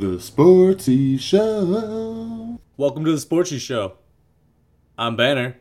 The 0.00 0.16
Sportsy 0.16 1.20
Show. 1.20 2.58
Welcome 2.78 3.04
to 3.04 3.10
the 3.10 3.18
Sportsy 3.18 3.60
Show. 3.60 3.98
I'm 4.96 5.14
Banner. 5.14 5.58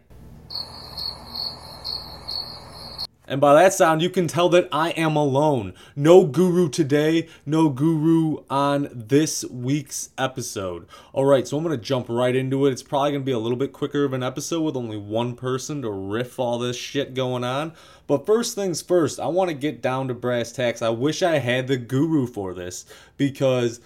And 3.28 3.41
by 3.41 3.54
that 3.55 3.73
sound, 3.73 4.02
you 4.02 4.10
can 4.10 4.29
tell 4.29 4.47
that 4.47 4.70
I 4.71 4.91
am 4.91 5.17
alone. 5.17 5.73
No 5.94 6.23
guru 6.25 6.70
today, 6.70 7.28
no 7.46 7.67
guru 7.67 8.38
on 8.49 8.88
this 8.94 9.44
week's 9.44 10.12
episode. 10.17 10.88
All 11.12 11.26
right, 11.26 11.46
so 11.46 11.58
I'm 11.58 11.64
going 11.66 11.78
to 11.78 11.84
jump 11.84 12.08
right 12.08 12.34
into 12.34 12.66
it. 12.66 12.71
It's 12.71 12.82
probably 12.82 13.12
going 13.12 13.24
to 13.24 13.26
be 13.26 13.34
a 13.34 13.40
little 13.40 13.58
bit 13.58 13.74
quicker 13.74 14.06
of 14.06 14.14
an 14.14 14.24
episode 14.24 14.62
with 14.62 14.78
only 14.78 14.96
one 14.96 15.36
person 15.36 15.82
to 15.82 15.92
riff 15.92 16.40
all 16.40 16.58
this 16.60 16.78
shit 16.78 17.14
going 17.14 17.44
on. 17.44 17.74
But 18.08 18.26
first 18.26 18.56
things 18.56 18.82
first, 18.82 19.20
I 19.20 19.28
want 19.28 19.50
to 19.50 19.54
get 19.54 19.82
down 19.82 20.08
to 20.08 20.14
brass 20.14 20.54
tacks. 20.54 20.82
I 20.82 20.92
wish 20.92 21.21
I 21.21 21.40
had 21.40 21.68
the 21.68 21.76
guru 21.76 22.26
for 22.26 22.54
this 22.54 22.86
because 23.18 23.82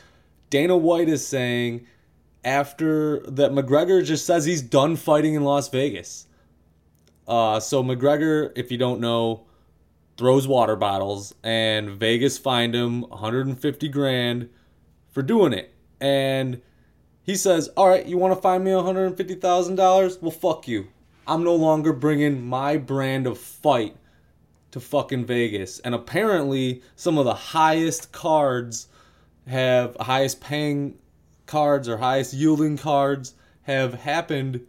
Dana 0.53 0.77
White 0.77 1.09
is 1.09 1.25
saying 1.25 1.87
after 2.43 3.21
that 3.21 3.51
McGregor 3.53 4.05
just 4.05 4.23
says 4.23 4.45
he's 4.45 4.61
done 4.61 4.95
fighting 4.95 5.33
in 5.33 5.43
Las 5.43 5.67
Vegas. 5.69 6.27
Uh, 7.27 7.59
so 7.59 7.83
McGregor, 7.83 8.51
if 8.55 8.71
you 8.71 8.77
don't 8.77 8.99
know, 8.99 9.47
throws 10.15 10.47
water 10.47 10.75
bottles, 10.75 11.33
and 11.43 11.89
Vegas 11.89 12.37
fined 12.37 12.75
him 12.75 13.01
150 13.01 13.89
grand 13.89 14.47
for 15.09 15.23
doing 15.23 15.53
it. 15.53 15.73
And 15.99 16.61
he 17.23 17.35
says, 17.35 17.69
"All 17.69 17.87
right, 17.87 18.05
you 18.05 18.19
want 18.19 18.35
to 18.35 18.39
fine 18.39 18.63
me 18.63 18.75
150,000 18.75 19.75
dollars? 19.75 20.19
Well, 20.21 20.29
fuck 20.29 20.67
you. 20.67 20.89
I'm 21.25 21.43
no 21.43 21.55
longer 21.55 21.93
bringing 21.93 22.45
my 22.45 22.77
brand 22.77 23.25
of 23.25 23.39
fight 23.39 23.95
to 24.69 24.79
fucking 24.79 25.25
Vegas." 25.25 25.79
And 25.79 25.95
apparently, 25.95 26.83
some 26.95 27.17
of 27.17 27.25
the 27.25 27.33
highest 27.33 28.11
cards 28.11 28.87
have 29.47 29.95
highest 29.99 30.41
paying 30.41 30.97
cards 31.45 31.89
or 31.89 31.97
highest 31.97 32.33
yielding 32.33 32.77
cards 32.77 33.35
have 33.63 33.93
happened 33.93 34.65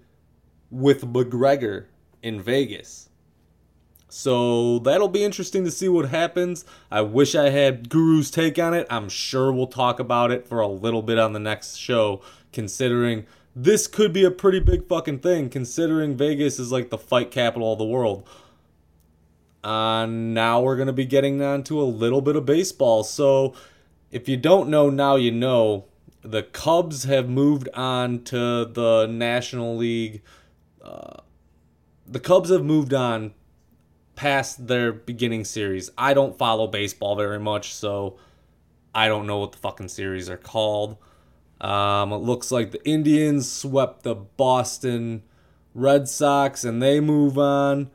with 0.71 1.05
McGregor 1.05 1.87
in 2.23 2.41
Vegas. 2.41 3.09
So 4.09 4.79
that'll 4.79 5.09
be 5.09 5.25
interesting 5.25 5.65
to 5.65 5.71
see 5.71 5.89
what 5.89 6.09
happens. 6.09 6.65
I 6.91 7.01
wish 7.01 7.35
I 7.35 7.51
had 7.51 7.89
Guru's 7.89 8.31
take 8.31 8.59
on 8.59 8.73
it. 8.73 8.87
I'm 8.89 9.09
sure 9.09 9.53
we'll 9.53 9.67
talk 9.67 9.99
about 9.99 10.31
it 10.31 10.47
for 10.47 10.61
a 10.61 10.69
little 10.69 11.03
bit 11.03 11.19
on 11.19 11.33
the 11.33 11.41
next 11.41 11.77
show, 11.77 12.23
considering 12.53 13.27
this 13.57 13.89
could 13.89 14.13
be 14.13 14.25
a 14.25 14.31
pretty 14.31 14.61
big 14.61 14.87
fucking 14.87 15.19
thing, 15.19 15.51
considering 15.51 16.17
Vegas 16.17 16.61
is 16.61 16.71
like 16.71 16.91
the 16.91 16.99
fight 16.99 17.31
capital 17.33 17.73
of 17.73 17.79
the 17.79 17.85
world. 17.85 18.29
Uh, 19.65 20.07
now 20.07 20.61
we're 20.61 20.77
going 20.77 20.87
to 20.87 20.93
be 20.93 21.07
getting 21.07 21.43
on 21.43 21.65
to 21.65 21.81
a 21.81 21.85
little 21.85 22.21
bit 22.21 22.37
of 22.37 22.45
baseball. 22.45 23.03
So 23.03 23.55
if 24.15 24.29
you 24.29 24.37
don't 24.37 24.69
know, 24.69 24.91
now 24.91 25.17
you 25.17 25.33
know. 25.33 25.87
The 26.23 26.45
Cubs 26.45 27.03
have 27.05 27.29
moved 27.29 27.69
on 27.75 28.23
to 28.25 28.65
the 28.65 29.07
National 29.11 29.77
League. 29.77 30.23
Uh, 30.81 31.17
the 32.07 32.21
Cubs 32.21 32.49
have 32.49 32.65
moved 32.65 32.95
on 32.95 33.35
past 34.15 34.69
their 34.69 34.93
beginning 34.93 35.45
series. 35.45 35.91
I 35.99 36.15
don't 36.15 36.39
follow 36.39 36.69
baseball 36.69 37.17
very 37.17 37.41
much, 37.41 37.75
so 37.75 38.17
I 38.95 39.09
don't 39.09 39.27
know 39.27 39.39
what 39.39 39.51
the 39.51 39.59
fucking 39.59 39.89
series 39.89 40.31
are 40.31 40.37
called. 40.37 40.97
Um, 41.61 42.13
it 42.13 42.19
looks 42.19 42.53
like 42.53 42.71
the 42.71 42.89
Indians 42.89 43.51
swept 43.51 44.05
the 44.05 44.15
Boston 44.15 45.25
Red 45.75 46.09
Sox 46.09 46.63
and 46.63 46.81
they 46.81 47.01
move 47.01 47.37
on. 47.37 47.91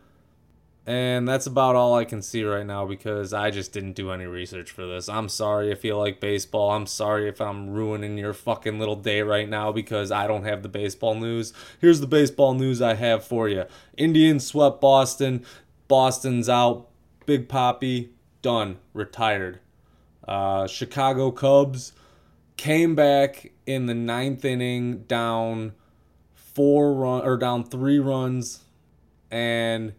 And 0.89 1.27
that's 1.27 1.45
about 1.45 1.75
all 1.75 1.93
I 1.93 2.03
can 2.03 2.23
see 2.23 2.43
right 2.43 2.65
now 2.65 2.83
because 2.83 3.31
I 3.31 3.51
just 3.51 3.71
didn't 3.71 3.93
do 3.93 4.09
any 4.09 4.25
research 4.25 4.71
for 4.71 4.87
this. 4.87 5.07
I'm 5.07 5.29
sorry 5.29 5.71
if 5.71 5.85
you 5.85 5.95
like 5.95 6.19
baseball. 6.19 6.71
I'm 6.71 6.87
sorry 6.87 7.29
if 7.29 7.39
I'm 7.39 7.69
ruining 7.69 8.17
your 8.17 8.33
fucking 8.33 8.79
little 8.79 8.95
day 8.95 9.21
right 9.21 9.47
now 9.47 9.71
because 9.71 10.11
I 10.11 10.25
don't 10.25 10.45
have 10.45 10.63
the 10.63 10.67
baseball 10.67 11.13
news. 11.13 11.53
Here's 11.79 11.99
the 11.99 12.07
baseball 12.07 12.55
news 12.55 12.81
I 12.81 12.95
have 12.95 13.23
for 13.23 13.47
you 13.47 13.65
Indians 13.97 14.47
swept 14.47 14.81
Boston. 14.81 15.45
Boston's 15.87 16.49
out. 16.49 16.87
Big 17.27 17.47
Papi, 17.47 18.09
done. 18.41 18.79
Retired. 18.95 19.59
Uh, 20.27 20.65
Chicago 20.65 21.29
Cubs 21.29 21.93
came 22.57 22.95
back 22.95 23.51
in 23.67 23.85
the 23.85 23.93
ninth 23.93 24.43
inning 24.43 25.03
down 25.03 25.73
four 26.33 26.95
run 26.95 27.21
or 27.23 27.37
down 27.37 27.63
three 27.63 27.99
runs 27.99 28.61
and 29.29 29.93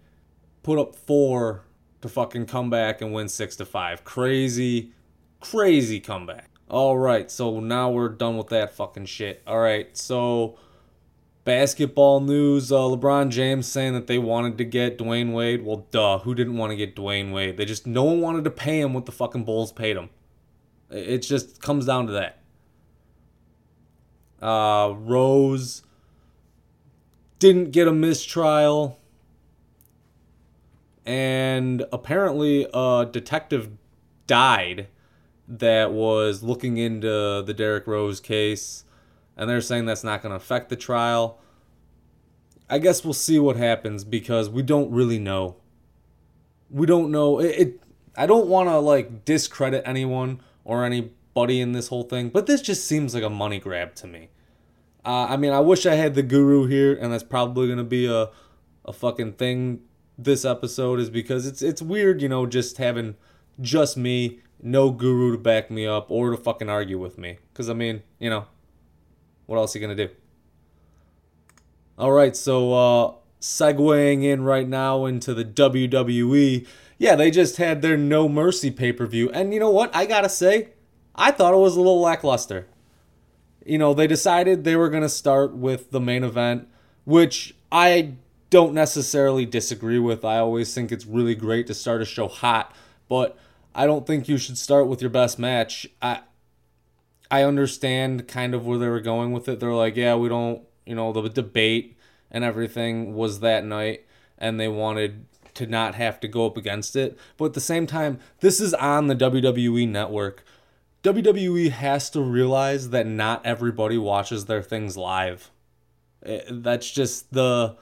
put 0.63 0.79
up 0.79 0.95
four 0.95 1.65
to 2.01 2.09
fucking 2.09 2.47
come 2.47 2.71
back 2.71 3.01
and 3.01 3.13
win 3.13 3.29
six 3.29 3.57
to 3.57 3.65
five. 3.65 4.05
Crazy, 4.05 4.93
crazy 5.41 6.01
comeback. 6.01 6.51
All 6.69 6.97
right, 6.99 7.31
so 7.31 7.59
now 7.61 7.91
we're 7.91 8.09
done 8.09 8.37
with 8.37 8.49
that 8.49 8.75
fucking 8.75 9.07
shit. 9.07 9.43
All 9.47 9.59
right, 9.59 9.97
so 9.97 10.57
basketball 11.45 12.21
news: 12.21 12.71
uh, 12.71 12.77
LeBron 12.77 13.31
James 13.31 13.67
saying 13.67 13.95
that 13.95 14.07
they 14.07 14.19
wanted 14.19 14.57
to 14.59 14.65
get 14.65 14.97
Dwyane 14.97 15.33
Wade. 15.33 15.65
Well, 15.65 15.87
duh, 15.91 16.19
who 16.19 16.35
didn't 16.35 16.57
want 16.57 16.71
to 16.71 16.77
get 16.77 16.95
Dwyane 16.95 17.33
Wade? 17.33 17.57
They 17.57 17.65
just 17.65 17.87
no 17.87 18.05
one 18.05 18.21
wanted 18.21 18.45
to 18.45 18.51
pay 18.51 18.81
him 18.81 18.95
what 18.95 19.07
the 19.07 19.13
fucking 19.13 19.45
Bulls 19.45 19.73
paid 19.73 19.97
him. 19.97 20.11
It 20.91 21.19
just 21.19 21.61
comes 21.61 21.87
down 21.87 22.07
to 22.07 22.13
that. 22.13 22.39
Uh, 24.41 24.95
Rose 24.97 25.83
didn't 27.39 27.73
get 27.73 27.89
a 27.89 27.93
mistrial 27.93 29.00
and 31.07 31.85
apparently 31.93 32.67
a 32.73 33.09
detective 33.11 33.71
died 34.27 34.89
that 35.49 35.93
was 35.93 36.43
looking 36.43 36.77
into 36.77 37.43
the 37.43 37.55
Derrick 37.55 37.87
Rose 37.87 38.21
case, 38.21 38.85
and 39.37 39.51
they're 39.51 39.61
saying 39.61 39.87
that's 39.87 40.05
not 40.05 40.23
going 40.23 40.31
to 40.31 40.37
affect 40.37 40.69
the 40.69 40.77
trial. 40.77 41.39
I 42.69 42.79
guess 42.79 43.05
we'll 43.05 43.15
see 43.15 43.39
what 43.39 43.57
happens 43.57 44.05
because 44.05 44.49
we 44.49 44.63
don't 44.63 44.91
really 44.93 45.19
know. 45.19 45.57
We 46.71 46.87
don't 46.87 47.11
know 47.11 47.41
it. 47.41 47.59
it 47.59 47.81
I 48.17 48.27
don't 48.27 48.47
want 48.47 48.69
to 48.69 48.79
like 48.79 49.25
discredit 49.25 49.83
anyone 49.85 50.41
or 50.65 50.85
anybody 50.85 51.61
in 51.61 51.73
this 51.73 51.89
whole 51.89 52.05
thing, 52.05 52.29
but 52.29 52.47
this 52.47 52.63
just 52.63 52.87
seems 52.87 53.15
like 53.15 53.25
a 53.25 53.31
money 53.31 53.59
grab 53.59 53.95
to 53.97 54.07
me. 54.07 54.29
Uh, 55.05 55.27
I 55.31 55.37
mean, 55.37 55.53
I 55.53 55.61
wish 55.61 55.87
I 55.87 55.95
had 55.95 56.15
the 56.15 56.23
guru 56.23 56.67
here, 56.67 56.95
and 56.95 57.13
that's 57.13 57.25
probably 57.25 57.67
going 57.67 57.79
to 57.79 57.85
be 57.85 58.07
a 58.07 58.31
a 58.85 58.93
fucking 58.93 59.33
thing 59.33 59.83
this 60.25 60.45
episode 60.45 61.01
is 61.01 61.11
because 61.11 61.47
it's 61.47 61.63
it's 61.63 61.83
weird, 61.83 62.23
you 62.23 62.29
know, 62.29 62.47
just 62.47 62.79
having 62.79 63.17
just 63.61 63.97
me, 63.97 64.41
no 64.63 64.91
guru 64.91 65.33
to 65.33 65.39
back 65.39 65.71
me 65.71 65.87
up 65.87 66.11
or 66.11 66.31
to 66.31 66.37
fucking 66.37 66.69
argue 66.69 66.99
with 66.99 67.19
me. 67.19 67.39
Cause 67.55 67.69
I 67.69 67.75
mean, 67.75 68.03
you 68.19 68.31
know, 68.31 68.47
what 69.47 69.57
else 69.57 69.75
are 69.75 69.79
you 69.79 69.87
gonna 69.87 70.07
do? 70.07 70.13
All 71.99 72.13
right, 72.13 72.37
so 72.37 72.73
uh 72.73 73.15
segueing 73.41 74.23
in 74.23 74.43
right 74.43 74.69
now 74.69 75.07
into 75.07 75.33
the 75.35 75.45
WWE. 75.45 76.67
Yeah, 76.99 77.17
they 77.17 77.31
just 77.31 77.57
had 77.57 77.81
their 77.81 77.97
No 77.97 78.29
Mercy 78.29 78.71
pay 78.71 78.93
per 78.93 79.07
view, 79.07 79.31
and 79.31 79.55
you 79.55 79.61
know 79.61 79.71
what? 79.71 79.95
I 79.95 80.07
gotta 80.07 80.29
say, 80.29 80.69
I 81.15 81.31
thought 81.31 81.55
it 81.55 81.59
was 81.59 81.77
a 81.77 81.81
little 81.81 82.01
lackluster. 82.01 82.67
You 83.65 83.79
know, 83.79 83.95
they 83.95 84.07
decided 84.07 84.65
they 84.65 84.77
were 84.77 84.91
gonna 84.91 85.09
start 85.09 85.55
with 85.55 85.91
the 85.91 86.01
main 86.01 86.25
event, 86.25 86.69
which 87.05 87.55
I 87.73 88.15
don't 88.51 88.75
necessarily 88.75 89.47
disagree 89.47 89.99
with. 89.99 90.25
I 90.25 90.39
always 90.39 90.75
think 90.75 90.93
it's 90.93 91.07
really 91.07 91.35
great 91.35 91.67
to 91.69 91.75
start 91.75 92.03
a 92.03 92.05
show 92.05 92.29
hot, 92.29 92.75
but 93.09 93.39
I 93.75 93.87
don't 93.87 94.07
think 94.07 94.29
you 94.29 94.37
should 94.37 94.59
start 94.59 94.89
with 94.89 95.01
your 95.01 95.11
best 95.11 95.39
match. 95.39 95.87
I 96.03 96.21
I 97.31 97.45
understand 97.45 98.27
kind 98.27 98.55
of 98.55 98.67
where 98.67 98.79
they 98.79 98.89
were 98.89 99.01
going 99.01 99.31
with 99.31 99.49
it. 99.49 99.61
They're 99.61 99.73
like, 99.73 99.95
yeah, 99.95 100.17
we 100.17 100.29
don't, 100.29 100.63
you 100.85 100.97
know, 100.97 101.13
the 101.13 101.29
debate 101.29 101.97
and 102.29 102.43
everything 102.43 103.15
was 103.15 103.39
that 103.39 103.65
night 103.65 104.05
and 104.37 104.59
they 104.59 104.67
wanted 104.67 105.27
to 105.55 105.67
not 105.67 105.95
have 105.95 106.19
to 106.21 106.29
go 106.29 106.47
up 106.47 106.57
against 106.57 106.97
it. 106.97 107.17
But 107.37 107.47
at 107.47 107.53
the 107.55 107.61
same 107.61 107.87
time, 107.87 108.19
this 108.41 108.61
is 108.61 108.75
on 108.75 109.07
the 109.07 109.15
WWE 109.15 109.89
network. 109.89 110.45
WWE 111.05 111.71
has 111.71 112.11
to 112.11 112.21
realize 112.21 112.91
that 112.91 113.07
not 113.07 113.47
everybody 113.47 113.97
watches 113.97 114.47
their 114.47 114.63
things 114.63 114.97
live. 114.97 115.51
Eh, 116.25 116.43
that's 116.51 116.91
just 116.91 117.33
the 117.33 117.77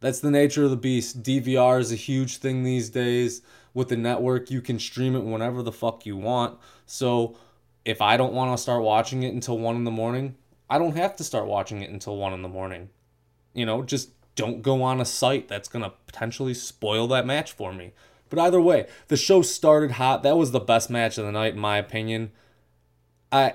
that's 0.00 0.20
the 0.20 0.30
nature 0.30 0.64
of 0.64 0.70
the 0.70 0.76
beast. 0.76 1.22
DVR 1.22 1.80
is 1.80 1.92
a 1.92 1.96
huge 1.96 2.38
thing 2.38 2.62
these 2.62 2.90
days. 2.90 3.42
With 3.74 3.88
the 3.88 3.96
network, 3.96 4.50
you 4.50 4.60
can 4.60 4.78
stream 4.78 5.14
it 5.14 5.24
whenever 5.24 5.62
the 5.62 5.72
fuck 5.72 6.06
you 6.06 6.16
want. 6.16 6.58
So 6.86 7.36
if 7.84 8.00
I 8.00 8.16
don't 8.16 8.32
want 8.32 8.56
to 8.56 8.62
start 8.62 8.82
watching 8.82 9.22
it 9.22 9.34
until 9.34 9.58
one 9.58 9.76
in 9.76 9.84
the 9.84 9.90
morning, 9.90 10.36
I 10.70 10.78
don't 10.78 10.96
have 10.96 11.16
to 11.16 11.24
start 11.24 11.46
watching 11.46 11.82
it 11.82 11.90
until 11.90 12.16
one 12.16 12.32
in 12.32 12.42
the 12.42 12.48
morning. 12.48 12.90
You 13.54 13.66
know, 13.66 13.82
just 13.82 14.10
don't 14.34 14.62
go 14.62 14.82
on 14.82 15.00
a 15.00 15.04
site 15.04 15.48
that's 15.48 15.68
going 15.68 15.84
to 15.84 15.92
potentially 16.06 16.54
spoil 16.54 17.08
that 17.08 17.26
match 17.26 17.52
for 17.52 17.72
me. 17.72 17.92
But 18.30 18.38
either 18.38 18.60
way, 18.60 18.86
the 19.08 19.16
show 19.16 19.42
started 19.42 19.92
hot. 19.92 20.22
That 20.22 20.36
was 20.36 20.50
the 20.50 20.60
best 20.60 20.90
match 20.90 21.18
of 21.18 21.24
the 21.24 21.32
night, 21.32 21.54
in 21.54 21.58
my 21.58 21.78
opinion. 21.78 22.30
I 23.32 23.54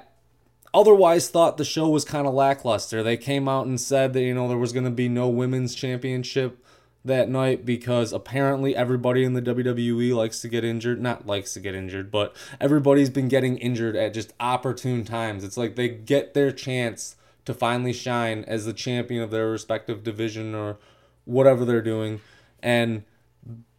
otherwise 0.74 1.30
thought 1.30 1.58
the 1.58 1.66
show 1.66 1.88
was 1.90 2.06
kind 2.06 2.28
of 2.28 2.34
lackluster. 2.34 3.04
They 3.04 3.18
came 3.18 3.48
out 3.48 3.68
and 3.68 3.80
said 3.80 4.14
that, 4.14 4.22
you 4.22 4.34
know, 4.34 4.48
there 4.48 4.58
was 4.58 4.74
going 4.74 4.86
to 4.86 4.92
be 4.92 5.08
no 5.08 5.28
women's 5.28 5.76
championship 5.76 6.64
that 7.06 7.30
night 7.30 7.66
because 7.66 8.14
apparently 8.14 8.76
everybody 8.76 9.24
in 9.24 9.34
the 9.34 9.42
WWE 9.42 10.16
likes 10.16 10.42
to 10.42 10.48
get 10.48 10.64
injured. 10.64 11.02
Not 11.02 11.28
likes 11.28 11.54
to 11.54 11.60
get 11.60 11.76
injured, 11.76 12.12
but 12.12 12.36
everybody's 12.62 13.10
been 13.10 13.28
getting 13.28 13.58
injured 13.58 13.96
at 13.96 14.14
just 14.14 14.34
opportune 14.40 15.04
times. 15.04 15.44
It's 15.44 15.58
like 15.58 15.76
they 15.76 15.90
get 15.90 16.34
their 16.34 16.52
chance 16.52 17.16
to 17.46 17.54
finally 17.54 17.94
shine 17.94 18.44
as 18.48 18.66
the 18.66 18.74
champion 18.74 19.22
of 19.22 19.32
their 19.32 19.50
respective 19.50 20.04
division 20.04 20.56
or 20.56 20.78
whatever 21.26 21.66
they're 21.66 21.82
doing. 21.82 22.22
And 22.62 23.04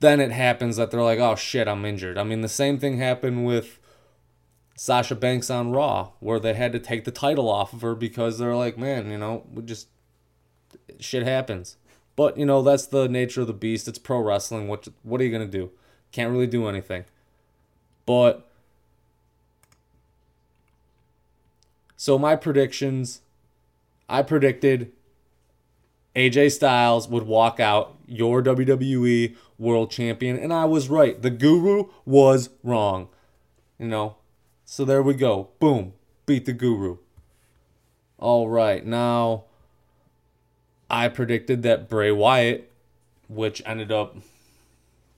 then 0.01 0.21
it 0.21 0.31
happens 0.31 0.77
that 0.77 0.91
they're 0.91 1.03
like, 1.03 1.19
oh 1.19 1.35
shit, 1.35 1.67
I'm 1.67 1.85
injured. 1.87 2.19
I 2.19 2.25
mean, 2.25 2.43
the 2.43 2.49
same 2.49 2.79
thing 2.79 2.99
happened 2.99 3.47
with 3.47 3.79
Sasha 4.77 5.15
Banks 5.15 5.51
on 5.51 5.71
Raw, 5.71 6.11
where 6.21 6.41
they 6.41 6.55
had 6.55 6.73
to 6.73 6.81
take 6.81 7.05
the 7.05 7.11
title 7.11 7.49
off 7.49 7.73
of 7.73 7.83
her 7.83 7.95
because 7.95 8.39
they're 8.39 8.57
like, 8.57 8.77
man, 8.77 9.11
you 9.11 9.19
know, 9.19 9.45
we 9.53 9.63
just 9.63 9.89
shit 10.99 11.23
happens. 11.23 11.77
But 12.17 12.37
you 12.37 12.47
know, 12.47 12.63
that's 12.63 12.87
the 12.87 13.09
nature 13.09 13.43
of 13.43 13.47
the 13.47 13.53
beast. 13.53 13.89
It's 13.89 13.99
pro 13.99 14.21
wrestling. 14.21 14.69
What 14.69 14.89
what 15.03 15.21
are 15.21 15.25
you 15.25 15.33
gonna 15.33 15.47
do? 15.47 15.71
Can't 16.13 16.31
really 16.31 16.47
do 16.47 16.69
anything. 16.69 17.05
But 18.07 18.49
so 21.97 22.19
my 22.19 22.37
predictions, 22.37 23.23
I 24.09 24.23
predicted 24.23 24.93
AJ 26.15 26.53
Styles 26.53 27.09
would 27.09 27.25
walk 27.25 27.59
out 27.59 27.97
your 28.07 28.43
WWE 28.43 29.37
World 29.59 29.91
Champion, 29.91 30.39
and 30.39 30.53
I 30.53 30.65
was 30.65 30.89
right. 30.89 31.21
The 31.21 31.31
Guru 31.31 31.87
was 32.05 32.51
wrong. 32.63 33.09
You 33.79 33.89
know, 33.89 34.17
so 34.75 34.85
there 34.85 35.05
we 35.05 35.15
go. 35.15 35.51
Boom, 35.61 35.93
beat 36.27 36.47
the 36.47 36.53
Guru. 36.53 36.97
All 38.19 38.49
right, 38.49 38.85
now 38.85 39.45
I 40.91 41.07
predicted 41.07 41.63
that 41.63 41.89
Bray 41.89 42.11
Wyatt, 42.11 42.73
which 43.29 43.63
ended 43.65 43.93
up 43.93 44.17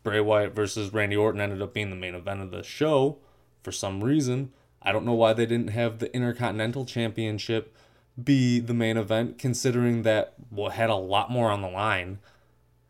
Bray 0.03 0.21
Wyatt 0.21 0.55
versus 0.55 0.93
Randy 0.93 1.17
Orton 1.17 1.41
ended 1.41 1.63
up 1.63 1.73
being 1.73 1.89
the 1.89 1.97
main 1.97 2.15
event 2.15 2.43
of 2.43 2.51
the 2.51 2.63
show 2.63 3.17
for 3.63 3.73
some 3.73 4.05
reason. 4.05 4.53
I 4.83 4.93
don't 4.93 5.07
know 5.07 5.15
why 5.15 5.33
they 5.33 5.47
didn't 5.47 5.71
have 5.71 6.01
the 6.01 6.15
Intercontinental 6.15 6.85
Championship 6.85 7.75
be 8.23 8.61
the 8.61 8.75
main 8.75 8.99
event, 8.99 9.39
considering 9.39 10.03
that 10.03 10.35
well 10.51 10.69
had 10.69 10.91
a 10.91 10.97
lot 10.97 11.31
more 11.31 11.51
on 11.51 11.63
the 11.63 11.71
line. 11.71 12.19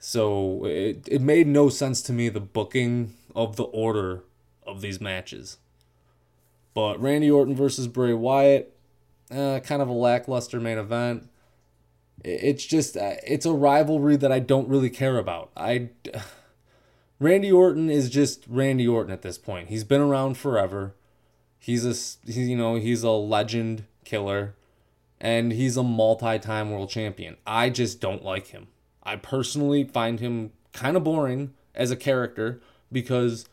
So 0.01 0.65
it 0.65 1.07
it 1.07 1.21
made 1.21 1.47
no 1.47 1.69
sense 1.69 2.03
to 2.03 2.13
me 2.13 2.29
the 2.29 2.41
booking 2.41 3.15
of 3.37 3.55
the 3.55 3.63
order 3.63 4.25
of 4.67 4.81
these 4.81 5.01
matches. 5.01 5.59
But 6.77 7.01
Randy 7.01 7.29
Orton 7.31 7.57
versus 7.57 7.89
Bray 7.89 8.13
Wyatt, 8.13 8.73
uh, 9.33 9.59
kind 9.65 9.83
of 9.83 9.89
a 9.89 9.93
lackluster 9.93 10.61
main 10.61 10.79
event 10.79 11.29
it's 12.25 12.65
just 12.65 12.97
uh, 12.97 13.15
it's 13.27 13.47
a 13.47 13.53
rivalry 13.53 14.17
that 14.17 14.33
I 14.33 14.41
don't 14.41 14.69
really 14.69 14.91
care 14.91 15.19
about. 15.19 15.51
I 15.57 15.91
Randy 17.21 17.53
Orton 17.53 17.89
is 17.89 18.11
just 18.11 18.45
Randy 18.49 18.87
Orton 18.87 19.13
at 19.13 19.23
this 19.23 19.39
point. 19.39 19.69
He's 19.69 19.85
been 19.85 20.01
around 20.01 20.37
forever. 20.37 20.95
He's 21.59 21.85
a 21.85 21.91
he's, 22.27 22.49
you 22.49 22.57
know 22.57 22.75
he's 22.77 23.03
a 23.03 23.11
legend 23.11 23.85
killer, 24.05 24.55
and 25.21 25.53
he's 25.53 25.77
a 25.77 25.83
multi-time 25.83 26.71
world 26.71 26.91
champion. 26.91 27.37
I 27.47 27.71
just 27.71 28.01
don't 28.01 28.25
like 28.25 28.49
him. 28.49 28.69
I 29.03 29.17
personally 29.17 29.85
find 29.85 30.19
him 30.21 30.53
kind 30.73 30.97
of 30.97 31.05
boring 31.05 31.55
as 31.75 31.91
a 31.91 31.97
character 31.97 32.61
because 32.91 33.47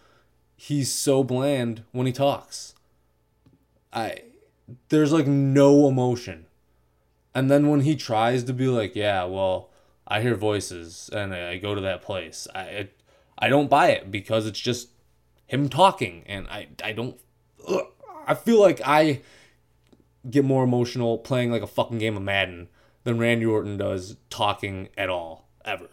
he's 0.56 0.92
so 0.92 1.24
bland 1.24 1.84
when 1.92 2.08
he 2.08 2.14
talks. 2.14 2.74
I 3.94 4.22
there's 4.90 5.12
like 5.12 5.28
no 5.28 5.88
emotion 5.88 6.46
and 7.36 7.50
then 7.50 7.68
when 7.68 7.82
he 7.82 7.96
tries 7.96 8.44
to 8.44 8.54
be 8.54 8.68
like, 8.68 8.96
yeah, 8.96 9.24
well, 9.24 9.70
I 10.08 10.22
hear 10.22 10.36
voices 10.36 11.10
and 11.14 11.34
I 11.34 11.58
go 11.58 11.74
to 11.74 11.82
that 11.82 12.02
place, 12.02 12.48
I 12.54 12.90
I 13.38 13.50
don't 13.50 13.70
buy 13.70 13.90
it 13.90 14.12
because 14.12 14.46
it's 14.46 14.60
just 14.60 14.90
him 15.48 15.70
talking, 15.70 16.24
and 16.28 16.48
I 16.48 16.68
I 16.84 16.92
don't. 16.92 17.20
Ugh, 17.68 17.88
I 18.28 18.36
feel 18.36 18.60
like 18.60 18.82
I 18.86 19.22
get 20.30 20.46
more 20.46 20.64
emotional 20.64 21.18
playing 21.18 21.52
like 21.52 21.62
a 21.62 21.68
fucking 21.68 21.98
game 21.98 22.16
of 22.16 22.24
Madden 22.24 22.70
than 23.04 23.18
Randy 23.18 23.46
Orton 23.46 23.78
does 23.78 24.18
talking 24.30 24.90
at 24.98 25.10
all 25.10 25.50
ever. 25.66 25.90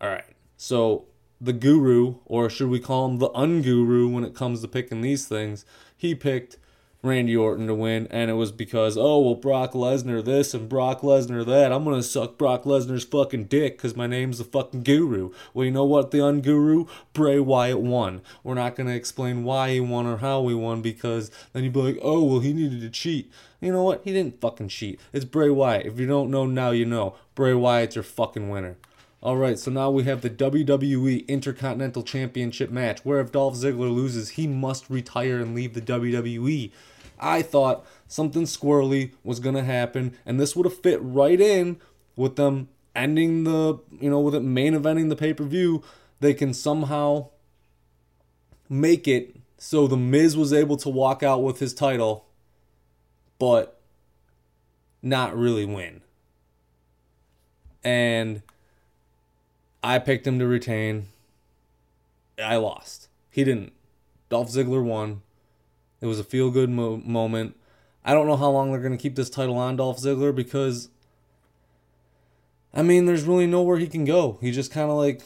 All 0.00 0.08
right, 0.08 0.24
so 0.56 1.06
the 1.40 1.52
guru, 1.52 2.16
or 2.24 2.48
should 2.48 2.68
we 2.68 2.78
call 2.78 3.06
him 3.06 3.18
the 3.18 3.30
unguru 3.30 4.12
when 4.12 4.24
it 4.24 4.34
comes 4.34 4.60
to 4.60 4.68
picking 4.68 5.00
these 5.00 5.26
things, 5.26 5.64
he 5.96 6.14
picked 6.14 6.58
Randy 7.04 7.36
Orton 7.36 7.66
to 7.66 7.74
win, 7.74 8.08
and 8.10 8.30
it 8.30 8.34
was 8.34 8.50
because, 8.50 8.96
oh, 8.96 9.20
well, 9.20 9.34
Brock 9.34 9.72
Lesnar 9.72 10.24
this 10.24 10.54
and 10.54 10.70
Brock 10.70 11.02
Lesnar 11.02 11.44
that. 11.44 11.70
I'm 11.70 11.84
going 11.84 11.96
to 11.96 12.02
suck 12.02 12.38
Brock 12.38 12.64
Lesnar's 12.64 13.04
fucking 13.04 13.44
dick 13.44 13.76
because 13.76 13.94
my 13.94 14.06
name's 14.06 14.38
the 14.38 14.44
fucking 14.44 14.84
guru. 14.84 15.30
Well, 15.52 15.66
you 15.66 15.70
know 15.70 15.84
what, 15.84 16.10
the 16.10 16.18
unguru? 16.18 16.88
Bray 17.12 17.38
Wyatt 17.38 17.80
won. 17.80 18.22
We're 18.42 18.54
not 18.54 18.74
going 18.74 18.86
to 18.86 18.94
explain 18.94 19.44
why 19.44 19.72
he 19.74 19.80
won 19.80 20.06
or 20.06 20.16
how 20.16 20.48
he 20.48 20.54
won 20.54 20.80
because 20.80 21.30
then 21.52 21.64
you'd 21.64 21.74
be 21.74 21.82
like, 21.82 21.98
oh, 22.00 22.24
well, 22.24 22.40
he 22.40 22.54
needed 22.54 22.80
to 22.80 22.90
cheat. 22.90 23.30
You 23.60 23.72
know 23.72 23.82
what? 23.82 24.00
He 24.04 24.12
didn't 24.12 24.40
fucking 24.40 24.68
cheat. 24.68 24.98
It's 25.12 25.26
Bray 25.26 25.50
Wyatt. 25.50 25.86
If 25.86 26.00
you 26.00 26.06
don't 26.06 26.30
know 26.30 26.46
now, 26.46 26.70
you 26.70 26.86
know. 26.86 27.16
Bray 27.34 27.52
Wyatt's 27.52 27.96
your 27.96 28.02
fucking 28.04 28.48
winner. 28.48 28.78
All 29.24 29.38
right, 29.38 29.58
so 29.58 29.70
now 29.70 29.90
we 29.90 30.04
have 30.04 30.20
the 30.20 30.28
WWE 30.28 31.26
Intercontinental 31.26 32.02
Championship 32.02 32.70
match, 32.70 33.06
where 33.06 33.20
if 33.20 33.32
Dolph 33.32 33.54
Ziggler 33.54 33.92
loses, 33.92 34.30
he 34.30 34.46
must 34.46 34.90
retire 34.90 35.40
and 35.40 35.54
leave 35.54 35.72
the 35.72 35.80
WWE. 35.80 36.70
I 37.18 37.40
thought 37.40 37.86
something 38.06 38.42
squirrely 38.42 39.12
was 39.24 39.40
going 39.40 39.54
to 39.54 39.64
happen, 39.64 40.14
and 40.26 40.38
this 40.38 40.54
would 40.54 40.66
have 40.66 40.76
fit 40.76 41.00
right 41.00 41.40
in 41.40 41.80
with 42.16 42.36
them 42.36 42.68
ending 42.94 43.44
the, 43.44 43.78
you 43.98 44.10
know, 44.10 44.20
with 44.20 44.34
it 44.34 44.42
main 44.42 44.74
eventing 44.74 45.08
the 45.08 45.16
pay 45.16 45.32
per 45.32 45.44
view. 45.44 45.82
They 46.20 46.34
can 46.34 46.52
somehow 46.52 47.30
make 48.68 49.08
it 49.08 49.36
so 49.56 49.86
The 49.86 49.96
Miz 49.96 50.36
was 50.36 50.52
able 50.52 50.76
to 50.76 50.90
walk 50.90 51.22
out 51.22 51.42
with 51.42 51.60
his 51.60 51.72
title, 51.72 52.26
but 53.38 53.80
not 55.00 55.34
really 55.34 55.64
win. 55.64 56.02
And 57.82 58.42
I 59.84 59.98
picked 59.98 60.26
him 60.26 60.38
to 60.38 60.46
retain. 60.46 61.08
I 62.42 62.56
lost. 62.56 63.08
He 63.30 63.44
didn't. 63.44 63.74
Dolph 64.30 64.48
Ziggler 64.48 64.82
won. 64.82 65.20
It 66.00 66.06
was 66.06 66.18
a 66.18 66.24
feel 66.24 66.50
good 66.50 66.70
mo- 66.70 67.02
moment. 67.04 67.54
I 68.02 68.14
don't 68.14 68.26
know 68.26 68.36
how 68.36 68.50
long 68.50 68.72
they're 68.72 68.80
going 68.80 68.96
to 68.96 69.02
keep 69.02 69.14
this 69.14 69.28
title 69.28 69.58
on 69.58 69.76
Dolph 69.76 69.98
Ziggler 69.98 70.34
because, 70.34 70.88
I 72.72 72.82
mean, 72.82 73.04
there's 73.04 73.24
really 73.24 73.46
nowhere 73.46 73.76
he 73.76 73.86
can 73.86 74.06
go. 74.06 74.38
He 74.40 74.52
just 74.52 74.72
kind 74.72 74.90
of 74.90 74.96
like 74.96 75.20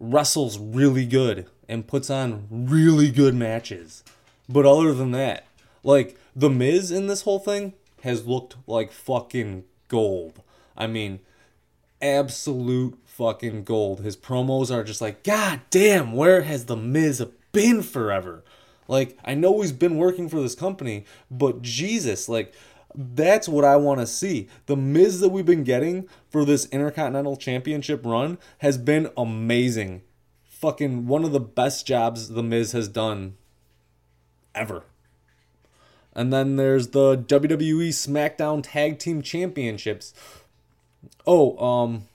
wrestles 0.00 0.58
really 0.58 1.06
good 1.06 1.46
and 1.68 1.86
puts 1.86 2.10
on 2.10 2.48
really 2.50 3.12
good 3.12 3.36
matches. 3.36 4.02
But 4.48 4.66
other 4.66 4.94
than 4.94 5.12
that, 5.12 5.46
like, 5.84 6.18
The 6.34 6.50
Miz 6.50 6.90
in 6.90 7.06
this 7.06 7.22
whole 7.22 7.38
thing 7.38 7.72
has 8.02 8.26
looked 8.26 8.56
like 8.66 8.90
fucking 8.90 9.62
gold. 9.86 10.42
I 10.76 10.88
mean, 10.88 11.20
absolute 12.00 12.98
fucking 13.04 13.64
gold. 13.64 14.00
His 14.00 14.16
promos 14.16 14.74
are 14.74 14.84
just 14.84 15.00
like, 15.00 15.22
God 15.22 15.60
damn, 15.70 16.12
where 16.12 16.42
has 16.42 16.66
The 16.66 16.76
Miz 16.76 17.24
been 17.52 17.82
forever? 17.82 18.44
Like, 18.88 19.18
I 19.24 19.34
know 19.34 19.60
he's 19.60 19.72
been 19.72 19.96
working 19.96 20.28
for 20.28 20.40
this 20.40 20.54
company, 20.54 21.04
but 21.30 21.62
Jesus, 21.62 22.28
like, 22.28 22.54
that's 22.94 23.48
what 23.48 23.64
I 23.64 23.76
want 23.76 24.00
to 24.00 24.06
see. 24.06 24.48
The 24.66 24.76
Miz 24.76 25.20
that 25.20 25.28
we've 25.28 25.44
been 25.44 25.64
getting 25.64 26.08
for 26.30 26.44
this 26.44 26.66
Intercontinental 26.66 27.36
Championship 27.36 28.04
run 28.04 28.38
has 28.58 28.78
been 28.78 29.10
amazing. 29.16 30.02
Fucking 30.44 31.06
one 31.06 31.24
of 31.24 31.32
the 31.32 31.40
best 31.40 31.86
jobs 31.86 32.30
The 32.30 32.42
Miz 32.42 32.72
has 32.72 32.88
done 32.88 33.36
ever. 34.54 34.84
And 36.14 36.32
then 36.32 36.56
there's 36.56 36.88
the 36.88 37.18
WWE 37.18 37.88
SmackDown 37.88 38.62
Tag 38.62 38.98
Team 38.98 39.20
Championships. 39.20 40.14
Oh, 41.26 41.58
um, 41.64 42.08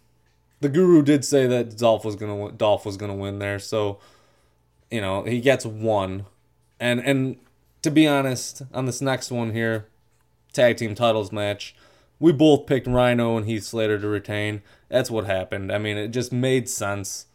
the 0.60 0.70
Guru 0.70 1.02
did 1.02 1.26
say 1.26 1.48
that 1.48 1.78
Dolph 1.78 2.06
was 2.06 2.16
gonna 2.16 2.52
Dolph 2.52 2.86
was 2.86 2.98
gonna 2.98 3.16
win 3.16 3.40
there, 3.40 3.60
so 3.60 4.00
you 4.90 5.02
know 5.02 5.24
he 5.24 5.42
gets 5.42 5.66
one. 5.66 6.26
And 6.80 7.00
and 7.00 7.38
to 7.82 7.92
be 7.92 8.08
honest, 8.08 8.62
on 8.74 8.86
this 8.86 9.02
next 9.02 9.32
one 9.32 9.54
here, 9.54 9.88
tag 10.54 10.78
team 10.78 10.96
titles 10.96 11.32
match, 11.32 11.76
we 12.20 12.32
both 12.32 12.68
picked 12.68 12.88
Rhino 12.88 13.38
and 13.38 13.48
Heath 13.48 13.64
Slater 13.64 14.00
to 14.00 14.08
retain. 14.08 14.62
That's 14.90 15.10
what 15.10 15.26
happened. 15.26 15.72
I 15.72 15.78
mean, 15.78 15.98
it 15.98 16.10
just 16.10 16.32
made 16.32 16.70
sense. 16.70 17.26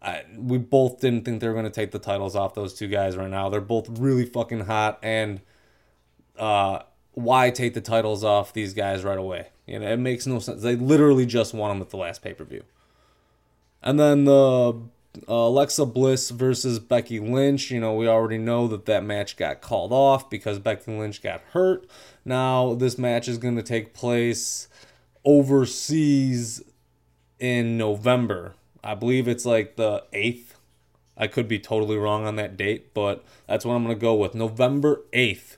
I, 0.00 0.22
we 0.36 0.58
both 0.58 1.00
didn't 1.00 1.24
think 1.24 1.40
they 1.40 1.48
were 1.48 1.54
going 1.54 1.64
to 1.64 1.70
take 1.70 1.90
the 1.90 1.98
titles 1.98 2.36
off 2.36 2.54
those 2.54 2.72
two 2.72 2.86
guys 2.86 3.16
right 3.16 3.28
now. 3.28 3.48
They're 3.48 3.60
both 3.60 3.88
really 3.98 4.24
fucking 4.24 4.66
hot, 4.66 5.00
and 5.02 5.40
uh, 6.38 6.80
why 7.18 7.50
take 7.50 7.74
the 7.74 7.80
titles 7.80 8.22
off 8.22 8.52
these 8.52 8.74
guys 8.74 9.04
right 9.04 9.18
away? 9.18 9.48
You 9.66 9.80
know, 9.80 9.88
it 9.90 9.98
makes 9.98 10.26
no 10.26 10.38
sense. 10.38 10.62
They 10.62 10.76
literally 10.76 11.26
just 11.26 11.52
won 11.52 11.70
them 11.70 11.82
at 11.82 11.90
the 11.90 11.96
last 11.96 12.22
pay 12.22 12.32
per 12.32 12.44
view. 12.44 12.62
And 13.82 13.98
then 13.98 14.24
the 14.24 14.80
uh, 15.28 15.32
Alexa 15.32 15.86
Bliss 15.86 16.30
versus 16.30 16.78
Becky 16.78 17.18
Lynch. 17.18 17.70
You 17.70 17.80
know, 17.80 17.94
we 17.94 18.06
already 18.06 18.38
know 18.38 18.68
that 18.68 18.86
that 18.86 19.04
match 19.04 19.36
got 19.36 19.60
called 19.60 19.92
off 19.92 20.30
because 20.30 20.58
Becky 20.58 20.96
Lynch 20.96 21.22
got 21.22 21.40
hurt. 21.52 21.88
Now, 22.24 22.74
this 22.74 22.98
match 22.98 23.28
is 23.28 23.38
going 23.38 23.56
to 23.56 23.62
take 23.62 23.94
place 23.94 24.68
overseas 25.24 26.62
in 27.38 27.76
November. 27.76 28.54
I 28.82 28.94
believe 28.94 29.28
it's 29.28 29.44
like 29.44 29.76
the 29.76 30.04
8th. 30.12 30.54
I 31.16 31.26
could 31.26 31.48
be 31.48 31.58
totally 31.58 31.96
wrong 31.96 32.26
on 32.26 32.36
that 32.36 32.56
date, 32.56 32.94
but 32.94 33.24
that's 33.48 33.64
what 33.64 33.74
I'm 33.74 33.84
going 33.84 33.96
to 33.96 34.00
go 34.00 34.14
with. 34.14 34.34
November 34.34 35.02
8th. 35.12 35.57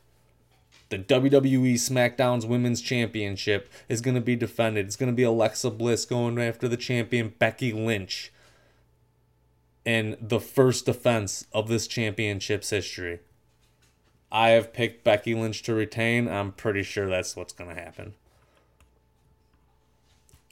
The 0.90 0.98
WWE 0.98 1.74
SmackDown's 1.74 2.44
Women's 2.44 2.80
Championship 2.82 3.70
is 3.88 4.00
going 4.00 4.16
to 4.16 4.20
be 4.20 4.36
defended. 4.36 4.86
It's 4.86 4.96
going 4.96 5.10
to 5.10 5.16
be 5.16 5.22
Alexa 5.22 5.70
Bliss 5.70 6.04
going 6.04 6.38
after 6.40 6.66
the 6.66 6.76
champion 6.76 7.32
Becky 7.38 7.72
Lynch 7.72 8.32
in 9.84 10.16
the 10.20 10.40
first 10.40 10.86
defense 10.86 11.46
of 11.52 11.68
this 11.68 11.86
championship's 11.86 12.70
history. 12.70 13.20
I 14.32 14.50
have 14.50 14.72
picked 14.72 15.04
Becky 15.04 15.34
Lynch 15.34 15.62
to 15.62 15.74
retain. 15.74 16.28
I'm 16.28 16.52
pretty 16.52 16.82
sure 16.82 17.08
that's 17.08 17.36
what's 17.36 17.52
going 17.52 17.74
to 17.74 17.80
happen. 17.80 18.14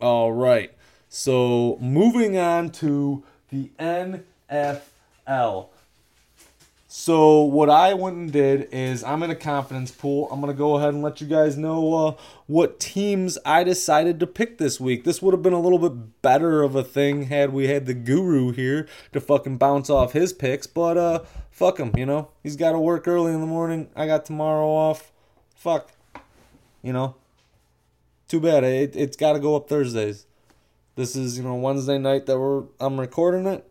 All 0.01 0.33
right. 0.33 0.73
So 1.09 1.79
moving 1.81 2.37
on 2.39 2.71
to 2.71 3.25
the 3.51 3.71
NFL. 3.81 5.69
So 7.09 7.41
what 7.41 7.71
I 7.71 7.95
went 7.95 8.17
and 8.17 8.31
did 8.31 8.69
is 8.71 9.03
I'm 9.03 9.23
in 9.23 9.31
a 9.31 9.35
confidence 9.35 9.91
pool. 9.91 10.29
I'm 10.31 10.41
gonna 10.41 10.53
go 10.53 10.77
ahead 10.77 10.93
and 10.93 11.03
let 11.03 11.23
you 11.23 11.27
guys 11.27 11.57
know 11.57 11.95
uh, 11.95 12.15
what 12.47 12.79
teams 12.79 13.39
I 13.47 13.65
decided 13.65 14.21
to 14.21 14.27
pick 14.27 14.59
this 14.59 14.79
week. 14.79 15.05
This 15.05 15.23
would 15.23 15.33
have 15.33 15.43
been 15.43 15.55
a 15.55 15.59
little 15.59 15.79
bit 15.79 16.21
better 16.21 16.63
of 16.63 16.77
a 16.77 16.85
thing 16.85 17.23
had 17.23 17.51
we 17.51 17.69
had 17.69 17.87
the 17.87 17.95
guru 17.95 18.53
here 18.53 18.87
to 19.15 19.23
fucking 19.23 19.57
bounce 19.57 19.89
off 19.89 20.13
his 20.13 20.35
picks, 20.35 20.67
but 20.67 20.99
uh, 20.99 21.21
fuck 21.51 21.79
him. 21.79 21.93
You 21.97 22.05
know 22.05 22.29
he's 22.43 22.57
got 22.57 22.73
to 22.73 22.79
work 22.79 23.09
early 23.09 23.33
in 23.33 23.41
the 23.41 23.47
morning. 23.47 23.89
I 23.97 24.05
got 24.05 24.27
tomorrow 24.27 24.69
off. 24.69 25.11
Fuck. 25.55 25.93
You 26.83 26.93
know. 26.93 27.15
Too 28.29 28.39
bad. 28.39 28.65
It, 28.65 28.95
it's 28.95 29.17
got 29.17 29.33
to 29.33 29.41
go 29.41 29.57
up 29.57 29.67
Thursdays. 29.67 30.27
This 30.95 31.17
is 31.17 31.39
you 31.39 31.43
know 31.43 31.55
Wednesday 31.55 31.97
night 31.97 32.27
that 32.27 32.39
we're 32.39 32.65
I'm 32.79 33.01
recording 33.01 33.47
it, 33.47 33.65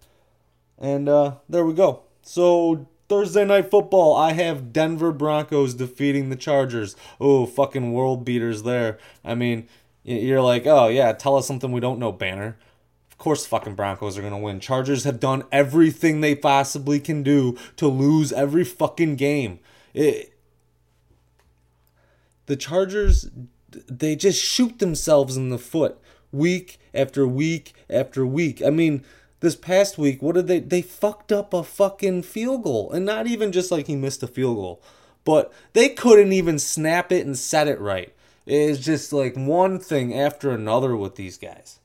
and 0.80 1.08
uh, 1.08 1.36
there 1.48 1.64
we 1.64 1.76
go. 1.76 2.02
So 2.24 2.88
Thursday 3.10 3.46
night 3.46 3.72
football, 3.72 4.16
I 4.16 4.34
have 4.34 4.74
Denver 4.74 5.14
Broncos 5.14 5.74
defeating 5.74 6.30
the 6.30 6.36
Chargers. 6.36 6.96
Oh, 7.22 7.46
fucking 7.46 7.94
world 7.94 8.26
beaters 8.26 8.64
there. 8.64 8.98
I 9.24 9.34
mean, 9.34 9.68
you're 10.04 10.42
like, 10.42 10.66
oh 10.66 10.88
yeah, 10.88 11.14
tell 11.14 11.38
us 11.38 11.48
something 11.48 11.72
we 11.72 11.80
don't 11.80 12.00
know, 12.00 12.12
Banner. 12.12 12.58
Of 13.12 13.18
course, 13.18 13.46
fucking 13.46 13.76
Broncos 13.76 14.18
are 14.18 14.22
gonna 14.22 14.38
win. 14.38 14.60
Chargers 14.60 15.06
have 15.06 15.20
done 15.20 15.44
everything 15.52 16.22
they 16.22 16.36
possibly 16.36 17.00
can 17.00 17.24
do 17.24 17.58
to 17.78 17.88
lose 17.88 18.34
every 18.34 18.64
fucking 18.64 19.16
game. 19.16 19.60
It, 19.94 20.34
the 22.46 22.56
Chargers, 22.56 23.30
they 23.70 24.16
just 24.16 24.44
shoot 24.44 24.80
themselves 24.80 25.38
in 25.38 25.50
the 25.50 25.58
foot 25.58 25.98
week 26.32 26.78
after 26.94 27.28
week 27.28 27.74
after 27.90 28.26
week. 28.26 28.62
I 28.62 28.70
mean, 28.70 29.04
this 29.40 29.56
past 29.56 29.98
week, 29.98 30.22
what 30.22 30.36
did 30.36 30.48
they 30.48 30.60
they 30.60 30.82
fucked 30.82 31.32
up 31.32 31.54
a 31.54 31.64
fucking 31.64 32.24
field 32.24 32.64
goal. 32.64 32.92
And 32.92 33.06
not 33.06 33.28
even 33.28 33.52
just 33.52 33.72
like 33.72 33.88
he 33.88 33.96
missed 33.96 34.24
a 34.24 34.28
field 34.28 34.58
goal, 34.58 34.82
but 35.24 35.54
they 35.74 35.90
couldn't 35.90 36.34
even 36.34 36.60
snap 36.60 37.12
it 37.12 37.26
and 37.26 37.38
set 37.38 37.68
it 37.68 37.80
right. 37.80 38.14
It's 38.46 38.80
just 38.80 39.12
like 39.12 39.36
one 39.36 39.80
thing 39.80 40.18
after 40.18 40.52
another 40.52 40.96
with 40.96 41.16
these 41.16 41.38
guys. 41.38 41.80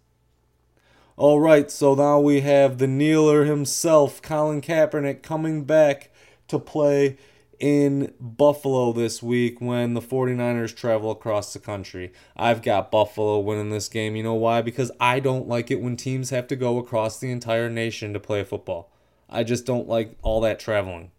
All 1.16 1.40
right, 1.40 1.70
so 1.70 1.94
now 1.94 2.20
we 2.20 2.40
have 2.40 2.78
the 2.78 2.86
kneeler 2.86 3.44
himself, 3.44 4.22
Colin 4.22 4.62
Kaepernick, 4.62 5.22
coming 5.22 5.64
back 5.64 6.10
to 6.48 6.58
play 6.58 7.18
in 7.62 8.12
Buffalo 8.18 8.92
this 8.92 9.22
week 9.22 9.60
when 9.60 9.94
the 9.94 10.00
49ers 10.00 10.74
travel 10.74 11.12
across 11.12 11.52
the 11.52 11.60
country. 11.60 12.12
I've 12.36 12.60
got 12.60 12.90
Buffalo 12.90 13.38
winning 13.38 13.70
this 13.70 13.88
game. 13.88 14.16
You 14.16 14.24
know 14.24 14.34
why? 14.34 14.62
Because 14.62 14.90
I 14.98 15.20
don't 15.20 15.46
like 15.46 15.70
it 15.70 15.80
when 15.80 15.96
teams 15.96 16.30
have 16.30 16.48
to 16.48 16.56
go 16.56 16.76
across 16.78 17.20
the 17.20 17.30
entire 17.30 17.70
nation 17.70 18.12
to 18.14 18.20
play 18.20 18.42
football. 18.42 18.92
I 19.30 19.44
just 19.44 19.64
don't 19.64 19.88
like 19.88 20.16
all 20.22 20.40
that 20.40 20.58
traveling. 20.58 21.12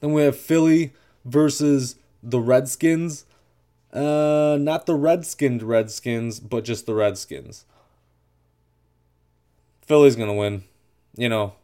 Then 0.00 0.12
we 0.14 0.22
have 0.22 0.36
Philly 0.36 0.92
versus 1.24 1.94
the 2.24 2.40
Redskins. 2.40 3.24
Uh, 3.92 4.58
not 4.60 4.86
the 4.86 4.96
red-skinned 4.96 5.62
Redskins, 5.62 6.40
but 6.40 6.64
just 6.64 6.86
the 6.86 6.94
Redskins. 6.94 7.66
Philly's 9.82 10.16
gonna 10.16 10.34
win. 10.34 10.64
You 11.16 11.28
know, 11.28 11.54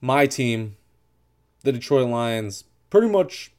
my 0.00 0.26
team 0.26 0.76
the 1.66 1.72
Detroit 1.72 2.08
Lions 2.08 2.62
pretty 2.90 3.08
much 3.08 3.52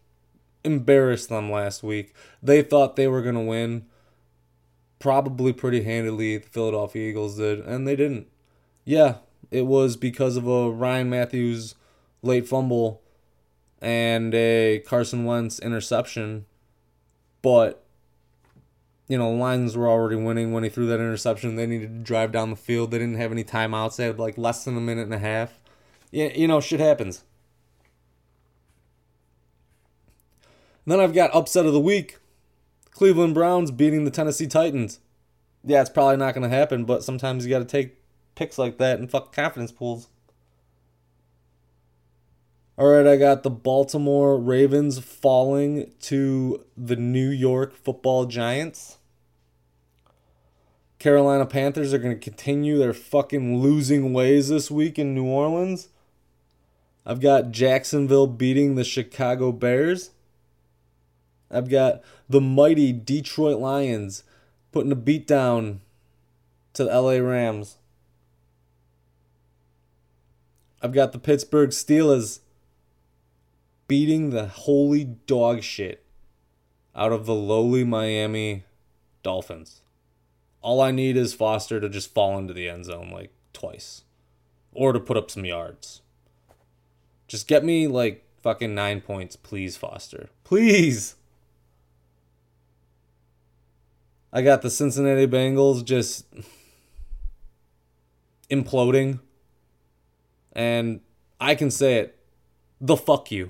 embarrassed 0.64 1.28
them 1.28 1.52
last 1.52 1.84
week. 1.84 2.16
They 2.42 2.62
thought 2.62 2.96
they 2.96 3.08
were 3.08 3.22
going 3.22 3.36
to 3.36 3.42
win 3.42 3.86
probably 4.98 5.52
pretty 5.52 5.84
handily, 5.84 6.38
the 6.38 6.48
Philadelphia 6.48 7.10
Eagles 7.10 7.38
did, 7.38 7.60
and 7.60 7.86
they 7.86 7.98
didn't. 7.98 8.28
Yeah, 8.86 9.16
it 9.52 9.64
was 9.64 9.98
because 9.98 10.38
of 10.38 10.48
a 10.48 10.72
Ryan 10.72 11.10
Mathews 11.10 11.76
late 12.22 12.48
fumble 12.48 13.02
and 13.82 14.34
a 14.34 14.82
Carson 14.88 15.26
Wentz 15.26 15.60
interception, 15.60 16.46
but 17.42 17.84
you 19.10 19.18
know, 19.18 19.32
Lions 19.32 19.76
were 19.76 19.90
already 19.90 20.16
winning 20.16 20.54
when 20.54 20.64
he 20.64 20.70
threw 20.70 20.88
that 20.88 21.00
interception. 21.00 21.58
They 21.58 21.68
needed 21.68 21.94
to 21.94 22.04
drive 22.04 22.32
down 22.32 22.50
the 22.50 22.56
field. 22.56 22.92
They 22.92 23.00
didn't 23.00 23.18
have 23.18 23.32
any 23.32 23.44
timeouts. 23.44 23.98
They 23.98 24.06
had 24.06 24.18
like 24.18 24.38
less 24.38 24.64
than 24.64 24.78
a 24.78 24.82
minute 24.82 25.04
and 25.04 25.14
a 25.14 25.20
half. 25.20 25.60
Yeah, 26.12 26.28
you 26.36 26.48
know, 26.48 26.62
shit 26.62 26.80
happens. 26.80 27.24
Then 30.92 31.00
I've 31.00 31.14
got 31.14 31.34
upset 31.36 31.66
of 31.66 31.74
the 31.74 31.80
week 31.80 32.18
Cleveland 32.92 33.36
Browns 33.36 33.70
beating 33.70 34.06
the 34.06 34.12
Tennessee 34.12 34.48
Titans. 34.48 35.00
Yeah, 35.64 35.82
it's 35.82 35.90
probably 35.90 36.18
not 36.18 36.34
going 36.34 36.50
to 36.50 36.56
happen, 36.56 36.84
but 36.84 37.04
sometimes 37.04 37.46
you 37.46 37.50
got 37.52 37.60
to 37.60 37.66
take 37.66 37.98
picks 38.36 38.58
like 38.58 38.78
that 38.80 39.00
and 39.00 39.10
fuck 39.10 39.32
confidence 39.32 39.72
pools. 39.72 40.10
All 42.78 42.88
right, 42.88 43.06
I 43.08 43.18
got 43.18 43.44
the 43.44 43.50
Baltimore 43.50 44.38
Ravens 44.38 45.00
falling 45.00 45.92
to 46.02 46.64
the 46.78 46.96
New 46.96 47.30
York 47.30 47.76
Football 47.76 48.26
Giants. 48.26 48.98
Carolina 51.00 51.46
Panthers 51.46 51.94
are 51.94 52.00
going 52.00 52.18
to 52.18 52.24
continue 52.24 52.78
their 52.78 52.94
fucking 52.94 53.60
losing 53.60 54.14
ways 54.14 54.50
this 54.50 54.72
week 54.72 54.98
in 54.98 55.14
New 55.14 55.26
Orleans. 55.26 55.90
I've 57.06 57.20
got 57.20 57.52
Jacksonville 57.52 58.28
beating 58.28 58.76
the 58.76 58.84
Chicago 58.84 59.52
Bears. 59.52 60.12
I've 61.50 61.70
got 61.70 62.02
the 62.30 62.42
mighty 62.42 62.92
Detroit 62.92 63.60
Lions 63.60 64.24
putting 64.72 64.92
a 64.92 64.96
beat 64.96 65.26
down 65.26 65.82
to 66.74 66.84
the 66.84 67.02
LA 67.02 67.18
Rams. 67.18 67.78
I've 70.82 70.94
got 70.94 71.12
the 71.12 71.20
Pittsburgh 71.20 71.72
Steelers 71.72 72.40
beating 73.88 74.30
the 74.30 74.48
holy 74.48 75.04
dog 75.04 75.64
shit 75.64 76.04
out 76.96 77.12
of 77.12 77.26
the 77.26 77.36
lowly 77.36 77.84
Miami 77.84 78.64
Dolphins. 79.24 79.82
All 80.62 80.82
I 80.82 80.92
need 80.92 81.16
is 81.18 81.34
Foster 81.34 81.80
to 81.80 81.90
just 81.90 82.14
fall 82.14 82.38
into 82.38 82.54
the 82.54 82.68
end 82.68 82.86
zone 82.86 83.10
like 83.12 83.32
twice 83.54 84.04
or 84.74 84.94
to 84.94 85.00
put 85.00 85.18
up 85.18 85.32
some 85.32 85.46
yards. 85.46 86.02
Just 87.28 87.48
get 87.48 87.64
me 87.64 87.88
like 87.88 88.24
fucking 88.42 88.74
nine 88.74 89.02
points, 89.02 89.36
please, 89.36 89.76
Foster. 89.78 90.30
Please. 90.44 91.16
I 94.38 94.44
got 94.44 94.62
the 94.62 94.70
Cincinnati 94.70 95.26
Bengals 95.26 95.84
just 95.84 96.28
imploding. 98.52 99.20
And 100.54 101.02
I 101.42 101.56
can 101.56 101.72
say 101.72 101.96
it. 101.96 102.20
The 102.80 102.96
fuck 102.96 103.32
you. 103.32 103.50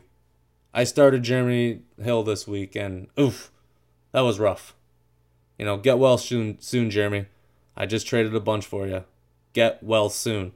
I 0.74 0.86
started 0.86 1.24
Jeremy 1.24 1.82
Hill 2.02 2.24
this 2.24 2.48
week 2.48 2.78
and 2.78 3.10
oof, 3.20 3.52
that 4.14 4.22
was 4.22 4.40
rough. 4.40 4.78
You 5.60 5.66
know, 5.66 5.76
get 5.76 6.00
well 6.00 6.18
soon 6.18 6.58
soon, 6.62 6.90
Jeremy. 6.90 7.26
I 7.76 7.86
just 7.86 8.08
traded 8.08 8.34
a 8.34 8.40
bunch 8.40 8.66
for 8.66 8.88
you. 8.88 9.04
Get 9.52 9.84
well 9.84 10.10
soon. 10.10 10.54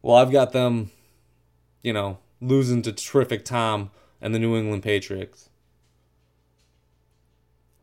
Well, 0.00 0.16
I've 0.16 0.32
got 0.32 0.52
them, 0.52 0.90
you 1.82 1.92
know, 1.92 2.16
losing 2.40 2.80
to 2.80 2.94
terrific 2.94 3.44
Tom 3.44 3.90
and 4.22 4.34
the 4.34 4.38
New 4.38 4.56
England 4.56 4.84
Patriots. 4.84 5.50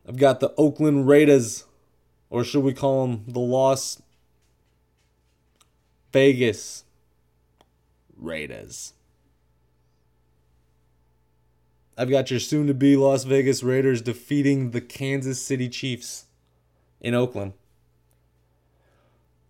I've 0.08 0.18
got 0.18 0.40
the 0.40 0.54
Oakland 0.58 1.08
Raiders, 1.08 1.66
or 2.30 2.44
should 2.44 2.64
we 2.64 2.74
call 2.74 3.08
them 3.08 3.24
the 3.28 3.40
Las 3.40 4.02
Vegas 6.14 6.84
Raiders. 8.16 8.94
I've 11.98 12.10
got 12.10 12.32
your 12.32 12.40
soon 12.40 12.68
to 12.68 12.74
be 12.74 12.96
Las 12.96 13.24
Vegas 13.24 13.64
Raiders 13.64 14.02
defeating 14.02 14.72
the 14.72 14.82
Kansas 14.82 15.42
City 15.42 15.70
Chiefs 15.70 16.26
in 17.02 17.14
Oakland. 17.14 17.54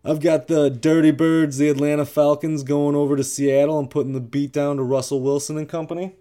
I've 0.06 0.20
got 0.20 0.48
the 0.48 0.70
Dirty 0.70 1.12
Birds, 1.12 1.58
the 1.58 1.70
Atlanta 1.70 2.06
Falcons, 2.06 2.64
going 2.64 2.96
over 2.96 3.16
to 3.16 3.24
Seattle 3.24 3.80
and 3.80 3.90
putting 3.90 4.14
the 4.14 4.20
beat 4.20 4.52
down 4.52 4.78
to 4.78 4.84
Russell 4.84 5.22
Wilson 5.22 5.58
and 5.58 5.70
company. 5.70 6.16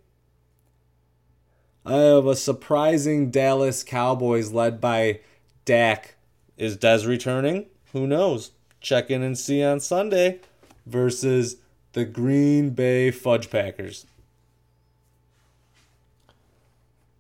Have 1.85 2.27
a 2.27 2.37
surprising 2.37 3.31
Dallas 3.31 3.83
Cowboys 3.83 4.53
led 4.53 4.81
by 4.81 5.21
Dak. 5.65 6.15
Is 6.57 6.77
Dez 6.77 7.07
returning? 7.07 7.67
Who 7.93 8.07
knows? 8.07 8.53
Check 8.81 9.11
in 9.11 9.23
and 9.23 9.37
see 9.37 9.63
on 9.65 9.81
Sunday 9.81 10.41
versus 10.87 11.57
the 11.93 12.05
Green 12.05 12.71
Bay 12.71 13.11
Fudge 13.11 13.51
Packers. 13.51 14.07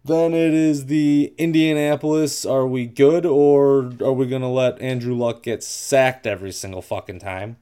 Then 0.04 0.33
it 0.33 0.52
is 0.52 0.87
the 0.87 1.33
Indianapolis. 1.38 2.45
Are 2.45 2.66
we 2.66 2.87
good 2.87 3.25
or 3.25 3.92
are 4.00 4.12
we 4.12 4.26
going 4.26 4.42
to 4.42 4.49
let 4.49 4.81
Andrew 4.81 5.14
Luck 5.14 5.42
get 5.42 5.62
sacked 5.62 6.26
every 6.26 6.52
single 6.52 6.83
fucking 6.83 7.21
time? 7.21 7.57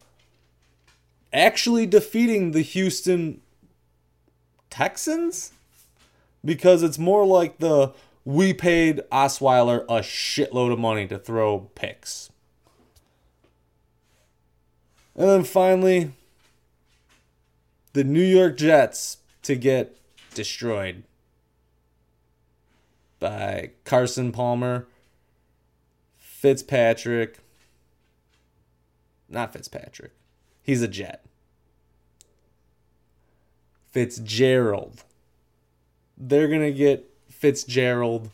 Actually 1.33 1.87
defeating 1.87 2.53
the 2.53 2.63
Houston 2.63 3.41
Texans? 4.71 5.53
Because 6.45 6.83
it's 6.83 6.99
more 6.99 7.27
like 7.27 7.59
the 7.59 7.93
we 8.25 8.53
paid 8.53 9.01
Osweiler 9.11 9.85
a 9.85 10.01
shitload 10.01 10.73
of 10.73 10.79
money 10.79 11.07
to 11.07 11.19
throw 11.19 11.71
picks. 11.75 12.31
And 15.15 15.29
then 15.29 15.45
finally, 15.45 16.13
the 17.93 18.05
New 18.05 18.23
York 18.23 18.57
Jets 18.57 19.19
to 19.43 19.57
get 19.57 19.97
destroyed 20.35 21.03
by 23.19 23.71
Carson 23.85 24.33
Palmer, 24.33 24.87
Fitzpatrick. 26.17 27.39
Not 29.29 29.53
Fitzpatrick. 29.53 30.13
He's 30.63 30.83
a 30.83 30.89
Jet. 30.89 31.25
Fitzgerald. 33.91 35.05
They're 36.21 36.49
going 36.49 36.61
to 36.61 36.73
get 36.73 37.11
Fitzgerald 37.31 38.31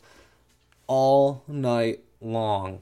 all 0.87 1.43
night 1.47 2.01
long 2.19 2.81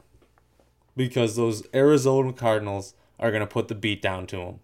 because 0.97 1.35
those 1.35 1.63
Arizona 1.73 2.33
Cardinals 2.33 2.95
are 3.19 3.29
going 3.29 3.41
to 3.41 3.47
put 3.47 3.67
the 3.67 3.75
beat 3.75 4.01
down 4.01 4.25
to 4.27 4.37
him. 4.37 4.59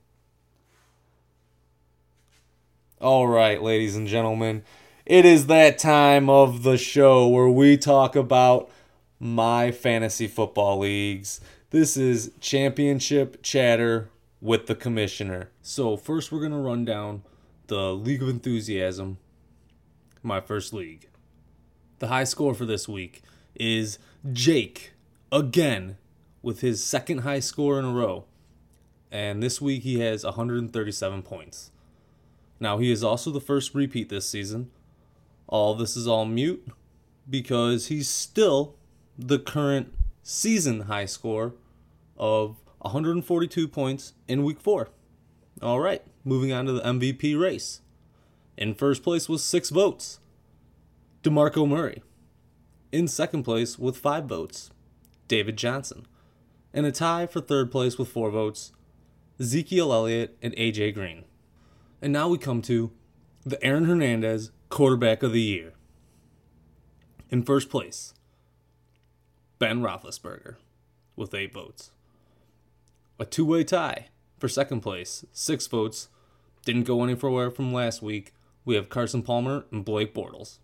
All 2.99 3.27
right, 3.27 3.61
ladies 3.61 3.95
and 3.95 4.07
gentlemen, 4.07 4.63
it 5.05 5.25
is 5.25 5.47
that 5.47 5.77
time 5.77 6.29
of 6.29 6.63
the 6.63 6.77
show 6.77 7.27
where 7.27 7.49
we 7.49 7.77
talk 7.77 8.15
about 8.15 8.69
my 9.19 9.71
fantasy 9.71 10.27
football 10.27 10.79
leagues. 10.79 11.41
This 11.71 11.95
is 11.95 12.31
championship 12.39 13.41
chatter 13.41 14.09
with 14.41 14.67
the 14.67 14.75
commissioner. 14.75 15.49
So, 15.61 15.97
first, 15.97 16.31
we're 16.31 16.39
going 16.39 16.51
to 16.51 16.57
run 16.57 16.85
down 16.85 17.23
the 17.67 17.93
League 17.93 18.21
of 18.21 18.29
Enthusiasm, 18.29 19.17
my 20.23 20.39
first 20.41 20.73
league. 20.73 21.09
The 21.99 22.07
high 22.07 22.23
score 22.23 22.53
for 22.53 22.65
this 22.65 22.87
week 22.87 23.21
is 23.55 23.99
Jake, 24.31 24.93
again, 25.31 25.97
with 26.41 26.61
his 26.61 26.83
second 26.83 27.19
high 27.19 27.39
score 27.39 27.77
in 27.77 27.85
a 27.85 27.91
row. 27.91 28.25
And 29.11 29.43
this 29.43 29.61
week 29.61 29.83
he 29.83 29.99
has 29.99 30.23
137 30.23 31.21
points. 31.21 31.71
Now, 32.59 32.77
he 32.77 32.91
is 32.91 33.03
also 33.03 33.31
the 33.31 33.41
first 33.41 33.73
repeat 33.73 34.09
this 34.09 34.29
season 34.29 34.71
all 35.51 35.75
this 35.75 35.97
is 35.97 36.07
all 36.07 36.25
mute 36.25 36.65
because 37.29 37.87
he's 37.87 38.09
still 38.09 38.75
the 39.19 39.37
current 39.37 39.93
season 40.23 40.81
high 40.81 41.05
score 41.05 41.53
of 42.17 42.57
142 42.79 43.67
points 43.67 44.13
in 44.27 44.43
week 44.43 44.59
four. 44.59 44.89
All 45.61 45.79
right, 45.79 46.01
moving 46.23 46.51
on 46.51 46.65
to 46.65 46.71
the 46.71 46.81
MVP 46.81 47.39
race. 47.39 47.81
In 48.57 48.73
first 48.73 49.03
place 49.03 49.29
was 49.29 49.43
six 49.43 49.69
votes, 49.69 50.19
DeMarco 51.23 51.67
Murray. 51.67 52.01
In 52.91 53.07
second 53.07 53.43
place 53.43 53.79
with 53.79 53.97
five 53.97 54.25
votes, 54.25 54.69
David 55.27 55.57
Johnson. 55.57 56.05
In 56.73 56.85
a 56.85 56.91
tie 56.91 57.25
for 57.25 57.41
third 57.41 57.71
place 57.71 57.97
with 57.97 58.09
four 58.09 58.29
votes, 58.29 58.71
Ezekiel 59.39 59.93
Elliott 59.93 60.37
and 60.41 60.55
AJ 60.55 60.93
Green. 60.93 61.23
And 62.01 62.11
now 62.11 62.27
we 62.27 62.37
come 62.37 62.61
to 62.63 62.91
the 63.43 63.63
Aaron 63.63 63.85
Hernandez 63.85 64.51
quarterback 64.69 65.23
of 65.23 65.31
the 65.31 65.41
year. 65.41 65.73
In 67.29 67.43
first 67.43 67.69
place, 67.69 68.13
Ben 69.57 69.81
Roethlisberger 69.81 70.55
with 71.15 71.33
eight 71.33 71.53
votes. 71.53 71.91
A 73.19 73.25
two 73.25 73.45
way 73.45 73.63
tie 73.63 74.07
for 74.37 74.49
second 74.49 74.81
place, 74.81 75.23
six 75.31 75.67
votes. 75.67 76.09
Didn't 76.65 76.83
go 76.83 77.03
anywhere 77.03 77.49
from 77.49 77.73
last 77.73 78.01
week. 78.01 78.33
We 78.63 78.75
have 78.75 78.89
Carson 78.89 79.23
Palmer 79.23 79.65
and 79.71 79.83
Blake 79.83 80.13
Bortles. 80.13 80.59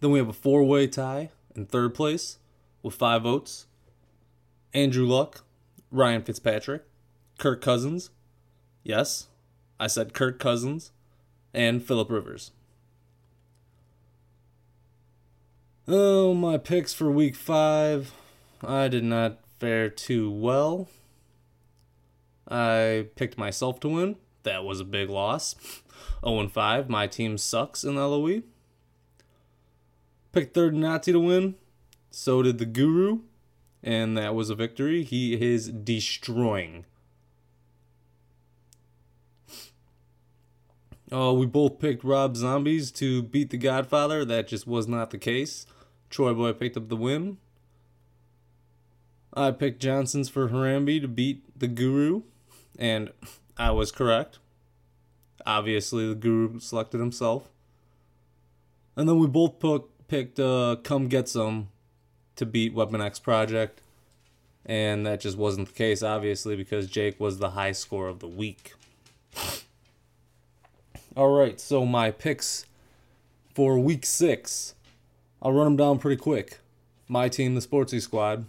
Then 0.00 0.10
we 0.10 0.18
have 0.18 0.28
a 0.28 0.32
four 0.32 0.64
way 0.64 0.86
tie 0.86 1.30
in 1.54 1.66
third 1.66 1.94
place 1.94 2.38
with 2.82 2.94
five 2.94 3.22
votes. 3.22 3.66
Andrew 4.74 5.06
Luck, 5.06 5.44
Ryan 5.90 6.22
Fitzpatrick, 6.22 6.82
Kirk 7.38 7.60
Cousins. 7.60 8.10
Yes, 8.82 9.28
I 9.78 9.86
said 9.86 10.14
Kirk 10.14 10.38
Cousins 10.38 10.90
and 11.52 11.84
Philip 11.84 12.10
Rivers. 12.10 12.52
Oh, 15.86 16.32
my 16.32 16.58
picks 16.58 16.94
for 16.94 17.10
week 17.10 17.34
five. 17.34 18.12
I 18.64 18.88
did 18.88 19.04
not 19.04 19.40
fare 19.58 19.88
too 19.90 20.30
well. 20.30 20.88
I 22.48 23.06
picked 23.16 23.36
myself 23.36 23.80
to 23.80 23.88
win. 23.88 24.16
That 24.42 24.64
was 24.64 24.80
a 24.80 24.84
big 24.84 25.10
loss. 25.10 25.54
0 26.24 26.48
5. 26.48 26.88
My 26.88 27.06
team 27.06 27.38
sucks 27.38 27.84
in 27.84 27.96
LOE. 27.96 28.42
Picked 30.32 30.54
third 30.54 30.74
Nazi 30.74 31.12
to 31.12 31.20
win. 31.20 31.56
So 32.10 32.42
did 32.42 32.58
the 32.58 32.66
Guru. 32.66 33.20
And 33.82 34.16
that 34.16 34.34
was 34.34 34.50
a 34.50 34.54
victory. 34.54 35.02
He 35.02 35.34
is 35.34 35.68
destroying 35.68 36.84
Uh, 41.12 41.30
we 41.34 41.44
both 41.44 41.78
picked 41.78 42.04
Rob 42.04 42.36
Zombies 42.36 42.90
to 42.92 43.22
beat 43.22 43.50
The 43.50 43.58
Godfather. 43.58 44.24
That 44.24 44.48
just 44.48 44.66
was 44.66 44.88
not 44.88 45.10
the 45.10 45.18
case. 45.18 45.66
Troy 46.08 46.32
Boy 46.32 46.54
picked 46.54 46.76
up 46.76 46.88
the 46.88 46.96
win. 46.96 47.36
I 49.34 49.50
picked 49.50 49.82
Johnson's 49.82 50.30
for 50.30 50.48
Harambe 50.48 51.00
to 51.02 51.08
beat 51.08 51.58
the 51.58 51.68
Guru, 51.68 52.22
and 52.78 53.12
I 53.56 53.70
was 53.70 53.92
correct. 53.92 54.38
Obviously, 55.46 56.08
the 56.08 56.14
Guru 56.14 56.58
selected 56.60 56.98
himself. 56.98 57.48
And 58.96 59.08
then 59.08 59.18
we 59.18 59.26
both 59.26 59.58
put, 59.58 59.84
picked 60.08 60.38
uh, 60.38 60.76
Come 60.82 61.08
Get 61.08 61.28
Some 61.28 61.68
to 62.36 62.46
beat 62.46 62.74
Weapon 62.74 63.00
X 63.00 63.18
Project. 63.18 63.80
And 64.64 65.04
that 65.06 65.20
just 65.20 65.36
wasn't 65.36 65.68
the 65.68 65.74
case, 65.74 66.02
obviously, 66.02 66.56
because 66.56 66.88
Jake 66.88 67.18
was 67.18 67.38
the 67.38 67.50
high 67.50 67.72
score 67.72 68.08
of 68.08 68.20
the 68.20 68.28
week. 68.28 68.74
All 71.16 71.36
right, 71.36 71.60
so 71.60 71.84
my 71.84 72.10
picks 72.10 72.64
for 73.54 73.78
week 73.78 74.06
six, 74.06 74.74
I'll 75.42 75.52
run 75.52 75.66
them 75.66 75.76
down 75.76 75.98
pretty 75.98 76.16
quick. 76.16 76.58
My 77.08 77.28
team, 77.28 77.54
the 77.54 77.60
Sportsy 77.60 78.00
Squad, 78.00 78.46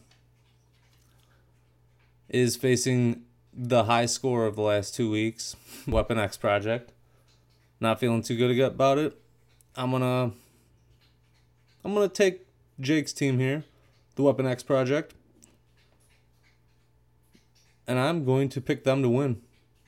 is 2.30 2.56
facing 2.56 3.24
the 3.56 3.86
high 3.86 4.06
score 4.06 4.46
of 4.46 4.56
the 4.56 4.62
last 4.62 4.96
two 4.96 5.10
weeks, 5.10 5.56
Weapon 5.88 6.18
X 6.18 6.38
Project. 6.38 6.92
Not 7.80 8.00
feeling 8.00 8.22
too 8.22 8.38
good 8.38 8.60
about 8.60 8.98
it. 8.98 9.18
I'm 9.76 9.92
gonna, 9.92 10.32
I'm 11.84 11.94
gonna 11.94 12.08
take 12.08 12.46
Jake's 12.80 13.14
team 13.14 13.40
here, 13.40 13.64
the 14.16 14.24
Weapon 14.24 14.46
X 14.46 14.64
Project, 14.64 15.14
and 17.88 18.00
I'm 18.00 18.26
going 18.26 18.50
to 18.50 18.62
pick 18.62 18.84
them 18.84 19.02
to 19.02 19.10
win, 19.10 19.42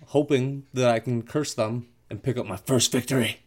hoping 0.08 0.66
that 0.74 0.90
I 0.90 1.00
can 1.00 1.24
curse 1.24 1.54
them 1.54 1.88
and 2.10 2.22
pick 2.22 2.38
up 2.38 2.46
my 2.46 2.58
first 2.58 2.92
victory. 2.92 3.40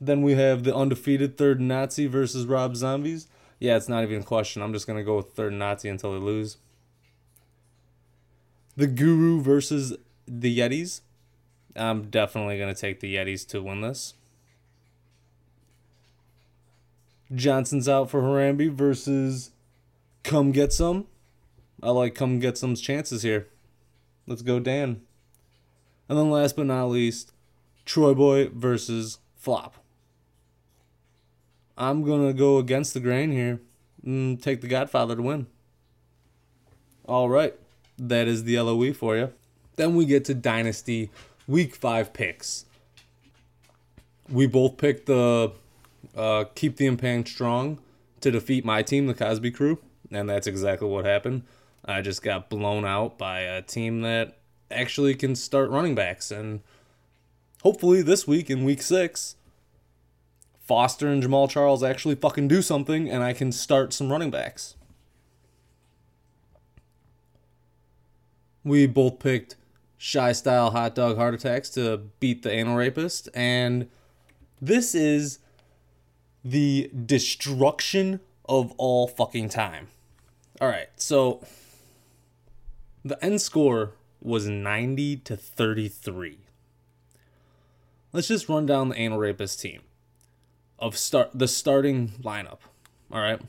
Then 0.00 0.22
we 0.22 0.34
have 0.34 0.64
the 0.64 0.76
undefeated 0.76 1.38
third 1.38 1.60
Nazi 1.60 2.06
versus 2.06 2.44
Rob 2.44 2.76
Zombies. 2.76 3.28
Yeah, 3.58 3.76
it's 3.76 3.88
not 3.88 4.02
even 4.02 4.20
a 4.20 4.24
question. 4.24 4.60
I'm 4.60 4.72
just 4.72 4.86
to 4.86 5.02
go 5.02 5.16
with 5.16 5.32
third 5.32 5.54
Nazi 5.54 5.88
until 5.88 6.12
they 6.12 6.18
lose. 6.18 6.58
The 8.76 8.86
Guru 8.86 9.40
versus 9.40 9.96
the 10.26 10.58
Yetis. 10.58 11.00
I'm 11.74 12.10
definitely 12.10 12.58
going 12.58 12.74
to 12.74 12.80
take 12.80 13.00
the 13.00 13.16
Yetis 13.16 13.46
to 13.48 13.62
win 13.62 13.80
this. 13.80 14.14
Johnson's 17.34 17.88
out 17.88 18.10
for 18.10 18.22
Harambe 18.22 18.70
versus 18.70 19.50
Come 20.22 20.52
Get 20.52 20.72
Some. 20.72 21.06
I 21.82 21.90
like 21.90 22.14
Come 22.14 22.38
Get 22.38 22.56
Some's 22.56 22.80
chances 22.80 23.22
here. 23.22 23.48
Let's 24.26 24.42
go, 24.42 24.60
Dan. 24.60 25.02
And 26.08 26.18
then 26.18 26.30
last 26.30 26.56
but 26.56 26.66
not 26.66 26.86
least, 26.86 27.32
Troy 27.84 28.14
Boy 28.14 28.48
versus 28.48 29.18
Flop. 29.34 29.76
I'm 31.76 32.02
going 32.04 32.26
to 32.26 32.32
go 32.32 32.58
against 32.58 32.94
the 32.94 33.00
grain 33.00 33.32
here 33.32 33.60
and 34.04 34.40
take 34.42 34.60
the 34.60 34.68
Godfather 34.68 35.16
to 35.16 35.22
win. 35.22 35.46
All 37.04 37.28
right. 37.28 37.54
That 37.98 38.28
is 38.28 38.44
the 38.44 38.60
LOE 38.60 38.92
for 38.92 39.16
you. 39.16 39.32
Then 39.76 39.94
we 39.94 40.04
get 40.04 40.24
to 40.26 40.34
Dynasty 40.34 41.10
Week 41.46 41.74
5 41.74 42.12
picks. 42.12 42.64
We 44.28 44.46
both 44.46 44.76
picked 44.76 45.06
the 45.06 45.52
uh, 46.16 46.44
Keep 46.54 46.76
the 46.76 46.86
Impact 46.86 47.28
Strong 47.28 47.78
to 48.20 48.30
defeat 48.30 48.64
my 48.64 48.82
team, 48.82 49.06
the 49.06 49.14
Cosby 49.14 49.50
Crew, 49.50 49.78
and 50.10 50.28
that's 50.28 50.46
exactly 50.46 50.88
what 50.88 51.04
happened. 51.04 51.42
I 51.84 52.00
just 52.00 52.22
got 52.22 52.50
blown 52.50 52.84
out 52.84 53.16
by 53.16 53.40
a 53.40 53.62
team 53.62 54.00
that 54.00 54.38
actually 54.70 55.14
can 55.14 55.36
start 55.36 55.70
running 55.70 55.94
backs, 55.94 56.30
and 56.30 56.60
hopefully 57.62 58.02
this 58.02 58.26
week 58.26 58.50
in 58.50 58.64
week 58.64 58.82
six, 58.82 59.36
Foster 60.58 61.06
and 61.08 61.22
Jamaal 61.22 61.48
Charles 61.48 61.84
actually 61.84 62.16
fucking 62.16 62.48
do 62.48 62.60
something, 62.60 63.08
and 63.08 63.22
I 63.22 63.32
can 63.32 63.52
start 63.52 63.92
some 63.92 64.10
running 64.10 64.30
backs. 64.30 64.74
We 68.66 68.88
both 68.88 69.20
picked 69.20 69.54
shy 69.96 70.32
style 70.32 70.72
hot 70.72 70.96
dog 70.96 71.16
heart 71.16 71.34
attacks 71.34 71.70
to 71.70 71.98
beat 72.18 72.42
the 72.42 72.50
anal 72.50 72.74
rapist, 72.74 73.28
and 73.32 73.88
this 74.60 74.92
is 74.92 75.38
the 76.44 76.90
destruction 77.06 78.18
of 78.48 78.72
all 78.76 79.06
fucking 79.06 79.50
time. 79.50 79.86
All 80.60 80.66
right, 80.66 80.88
so 80.96 81.46
the 83.04 83.24
end 83.24 83.40
score 83.40 83.92
was 84.20 84.48
90 84.48 85.18
to 85.18 85.36
33. 85.36 86.38
Let's 88.12 88.26
just 88.26 88.48
run 88.48 88.66
down 88.66 88.88
the 88.88 88.98
anal 88.98 89.18
rapist 89.18 89.60
team 89.60 89.82
of 90.80 90.98
start 90.98 91.30
the 91.32 91.46
starting 91.46 92.08
lineup. 92.20 92.58
All 93.12 93.20
right. 93.20 93.40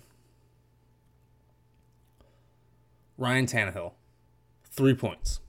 Ryan 3.17 3.47
Tannehill, 3.47 3.93
three 4.77 4.93
points. 4.93 5.41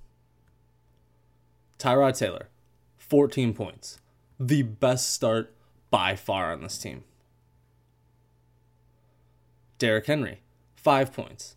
Tyrod 1.78 2.18
Taylor, 2.18 2.48
14 2.96 3.52
points. 3.52 4.00
The 4.40 4.62
best 4.62 5.12
start 5.12 5.54
by 5.90 6.16
far 6.16 6.50
on 6.50 6.62
this 6.62 6.78
team. 6.78 7.04
Derrick 9.78 10.06
Henry, 10.06 10.40
five 10.74 11.12
points. 11.12 11.56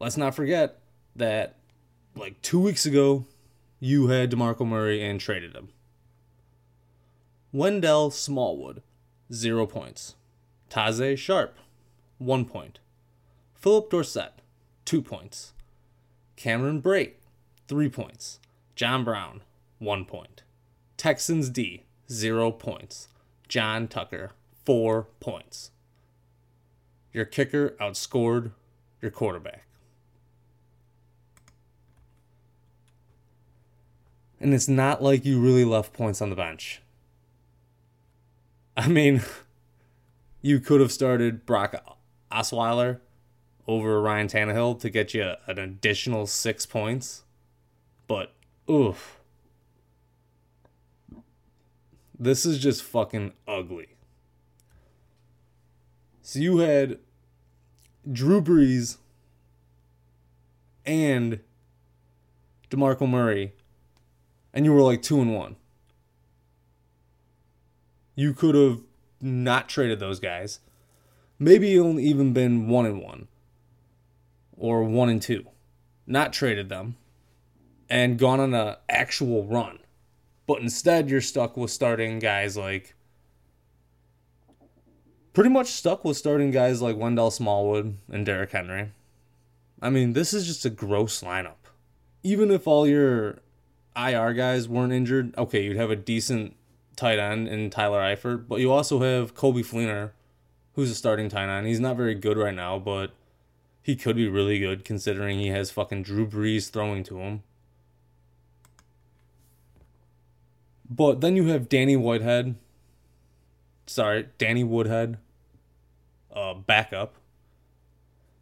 Let's 0.00 0.16
not 0.16 0.34
forget 0.34 0.78
that, 1.14 1.56
like 2.16 2.40
two 2.40 2.58
weeks 2.58 2.86
ago, 2.86 3.26
you 3.78 4.08
had 4.08 4.30
DeMarco 4.30 4.66
Murray 4.66 5.02
and 5.02 5.20
traded 5.20 5.54
him. 5.54 5.68
Wendell 7.52 8.10
Smallwood, 8.10 8.82
zero 9.32 9.66
points. 9.66 10.14
Tajae 10.70 11.18
Sharpe, 11.18 11.58
one 12.18 12.44
point. 12.44 12.78
Phillip 13.54 13.90
Dorsett, 13.90 14.40
two 14.84 15.02
points. 15.02 15.52
Cameron 16.40 16.80
Brate, 16.80 17.16
three 17.68 17.90
points. 17.90 18.40
John 18.74 19.04
Brown, 19.04 19.42
one 19.78 20.06
point. 20.06 20.42
Texans 20.96 21.50
D, 21.50 21.84
zero 22.10 22.50
points. 22.50 23.08
John 23.46 23.86
Tucker, 23.86 24.30
four 24.64 25.08
points. 25.20 25.70
Your 27.12 27.26
kicker 27.26 27.76
outscored 27.78 28.52
your 29.02 29.10
quarterback. 29.10 29.66
And 34.40 34.54
it's 34.54 34.66
not 34.66 35.02
like 35.02 35.26
you 35.26 35.38
really 35.38 35.66
left 35.66 35.92
points 35.92 36.22
on 36.22 36.30
the 36.30 36.36
bench. 36.36 36.80
I 38.78 38.88
mean, 38.88 39.20
you 40.40 40.58
could 40.58 40.80
have 40.80 40.90
started 40.90 41.44
Brock 41.44 41.74
Osweiler 42.32 43.00
over 43.70 44.00
Ryan 44.02 44.26
Tannehill 44.26 44.80
to 44.80 44.90
get 44.90 45.14
you 45.14 45.34
an 45.46 45.58
additional 45.58 46.26
six 46.26 46.66
points. 46.66 47.22
But, 48.08 48.32
oof. 48.68 49.20
This 52.18 52.44
is 52.44 52.58
just 52.58 52.82
fucking 52.82 53.32
ugly. 53.46 53.96
So 56.22 56.38
you 56.38 56.58
had 56.58 56.98
Drew 58.10 58.42
Brees 58.42 58.98
and 60.84 61.40
DeMarco 62.70 63.08
Murray, 63.08 63.52
and 64.52 64.64
you 64.64 64.72
were 64.72 64.82
like 64.82 65.02
two 65.02 65.20
and 65.20 65.34
one. 65.34 65.56
You 68.14 68.34
could 68.34 68.54
have 68.54 68.80
not 69.20 69.68
traded 69.68 69.98
those 70.00 70.20
guys. 70.20 70.60
Maybe 71.38 71.78
only 71.78 72.04
even 72.04 72.32
been 72.32 72.68
one 72.68 72.84
and 72.84 73.00
one. 73.00 73.28
Or 74.60 74.84
one 74.84 75.08
and 75.08 75.20
two. 75.20 75.46
Not 76.06 76.32
traded 76.32 76.68
them. 76.68 76.96
And 77.88 78.18
gone 78.18 78.38
on 78.38 78.54
an 78.54 78.76
actual 78.88 79.44
run. 79.44 79.80
But 80.46 80.60
instead 80.60 81.10
you're 81.10 81.20
stuck 81.20 81.56
with 81.56 81.72
starting 81.72 82.20
guys 82.20 82.56
like 82.56 82.94
pretty 85.32 85.50
much 85.50 85.68
stuck 85.68 86.04
with 86.04 86.16
starting 86.16 86.50
guys 86.50 86.82
like 86.82 86.96
Wendell 86.96 87.30
Smallwood 87.30 87.96
and 88.12 88.26
Derrick 88.26 88.52
Henry. 88.52 88.92
I 89.80 89.90
mean, 89.90 90.12
this 90.12 90.34
is 90.34 90.46
just 90.46 90.64
a 90.64 90.70
gross 90.70 91.22
lineup. 91.22 91.54
Even 92.22 92.50
if 92.50 92.66
all 92.66 92.86
your 92.86 93.38
IR 93.96 94.34
guys 94.34 94.68
weren't 94.68 94.92
injured, 94.92 95.34
okay, 95.38 95.64
you'd 95.64 95.76
have 95.76 95.90
a 95.90 95.96
decent 95.96 96.54
tight 96.96 97.18
end 97.18 97.48
in 97.48 97.70
Tyler 97.70 98.00
Eifert, 98.00 98.46
but 98.46 98.60
you 98.60 98.70
also 98.70 99.00
have 99.00 99.34
Coby 99.34 99.64
Fleener, 99.64 100.10
who's 100.74 100.90
a 100.90 100.94
starting 100.94 101.28
tight 101.28 101.48
end. 101.48 101.66
He's 101.66 101.80
not 101.80 101.96
very 101.96 102.14
good 102.14 102.36
right 102.36 102.54
now, 102.54 102.78
but 102.78 103.12
he 103.90 103.96
could 103.96 104.14
be 104.14 104.28
really 104.28 104.60
good 104.60 104.84
considering 104.84 105.40
he 105.40 105.48
has 105.48 105.72
fucking 105.72 106.04
Drew 106.04 106.24
Brees 106.24 106.70
throwing 106.70 107.02
to 107.02 107.18
him. 107.18 107.42
But 110.88 111.20
then 111.20 111.34
you 111.34 111.46
have 111.48 111.68
Danny 111.68 111.96
Whitehead. 111.96 112.54
Sorry, 113.86 114.28
Danny 114.38 114.62
Woodhead, 114.62 115.18
uh, 116.32 116.54
backup, 116.54 117.16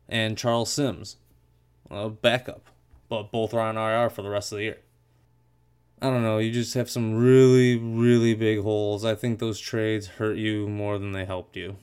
and 0.06 0.36
Charles 0.36 0.70
Sims, 0.70 1.16
uh, 1.90 2.10
backup. 2.10 2.66
But 3.08 3.32
both 3.32 3.54
are 3.54 3.60
on 3.60 3.78
IR 3.78 4.10
for 4.10 4.20
the 4.20 4.28
rest 4.28 4.52
of 4.52 4.58
the 4.58 4.64
year. 4.64 4.78
I 6.02 6.10
don't 6.10 6.22
know. 6.22 6.36
You 6.36 6.52
just 6.52 6.74
have 6.74 6.90
some 6.90 7.14
really, 7.14 7.78
really 7.78 8.34
big 8.34 8.60
holes. 8.60 9.02
I 9.02 9.14
think 9.14 9.38
those 9.38 9.58
trades 9.58 10.06
hurt 10.06 10.36
you 10.36 10.68
more 10.68 10.98
than 10.98 11.12
they 11.12 11.24
helped 11.24 11.56
you. 11.56 11.78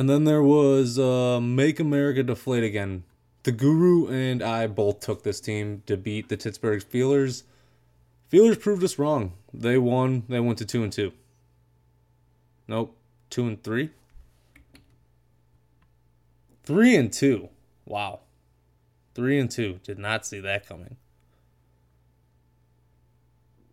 And 0.00 0.08
then 0.08 0.24
there 0.24 0.42
was 0.42 0.98
uh, 0.98 1.40
Make 1.42 1.78
America 1.78 2.22
Deflate 2.22 2.64
Again. 2.64 3.04
The 3.42 3.52
Guru 3.52 4.08
and 4.08 4.42
I 4.42 4.66
both 4.66 5.00
took 5.00 5.24
this 5.24 5.42
team 5.42 5.82
to 5.84 5.98
beat 5.98 6.30
the 6.30 6.38
Pittsburgh 6.38 6.80
Steelers. 6.80 7.42
Steelers 8.32 8.58
proved 8.58 8.82
us 8.82 8.98
wrong. 8.98 9.34
They 9.52 9.76
won. 9.76 10.22
They 10.26 10.40
went 10.40 10.56
to 10.56 10.64
two 10.64 10.82
and 10.82 10.90
two. 10.90 11.12
Nope, 12.66 12.96
two 13.28 13.46
and 13.46 13.62
three. 13.62 13.90
Three 16.64 16.96
and 16.96 17.12
two. 17.12 17.50
Wow. 17.84 18.20
Three 19.14 19.38
and 19.38 19.50
two. 19.50 19.80
Did 19.84 19.98
not 19.98 20.24
see 20.24 20.40
that 20.40 20.66
coming. 20.66 20.96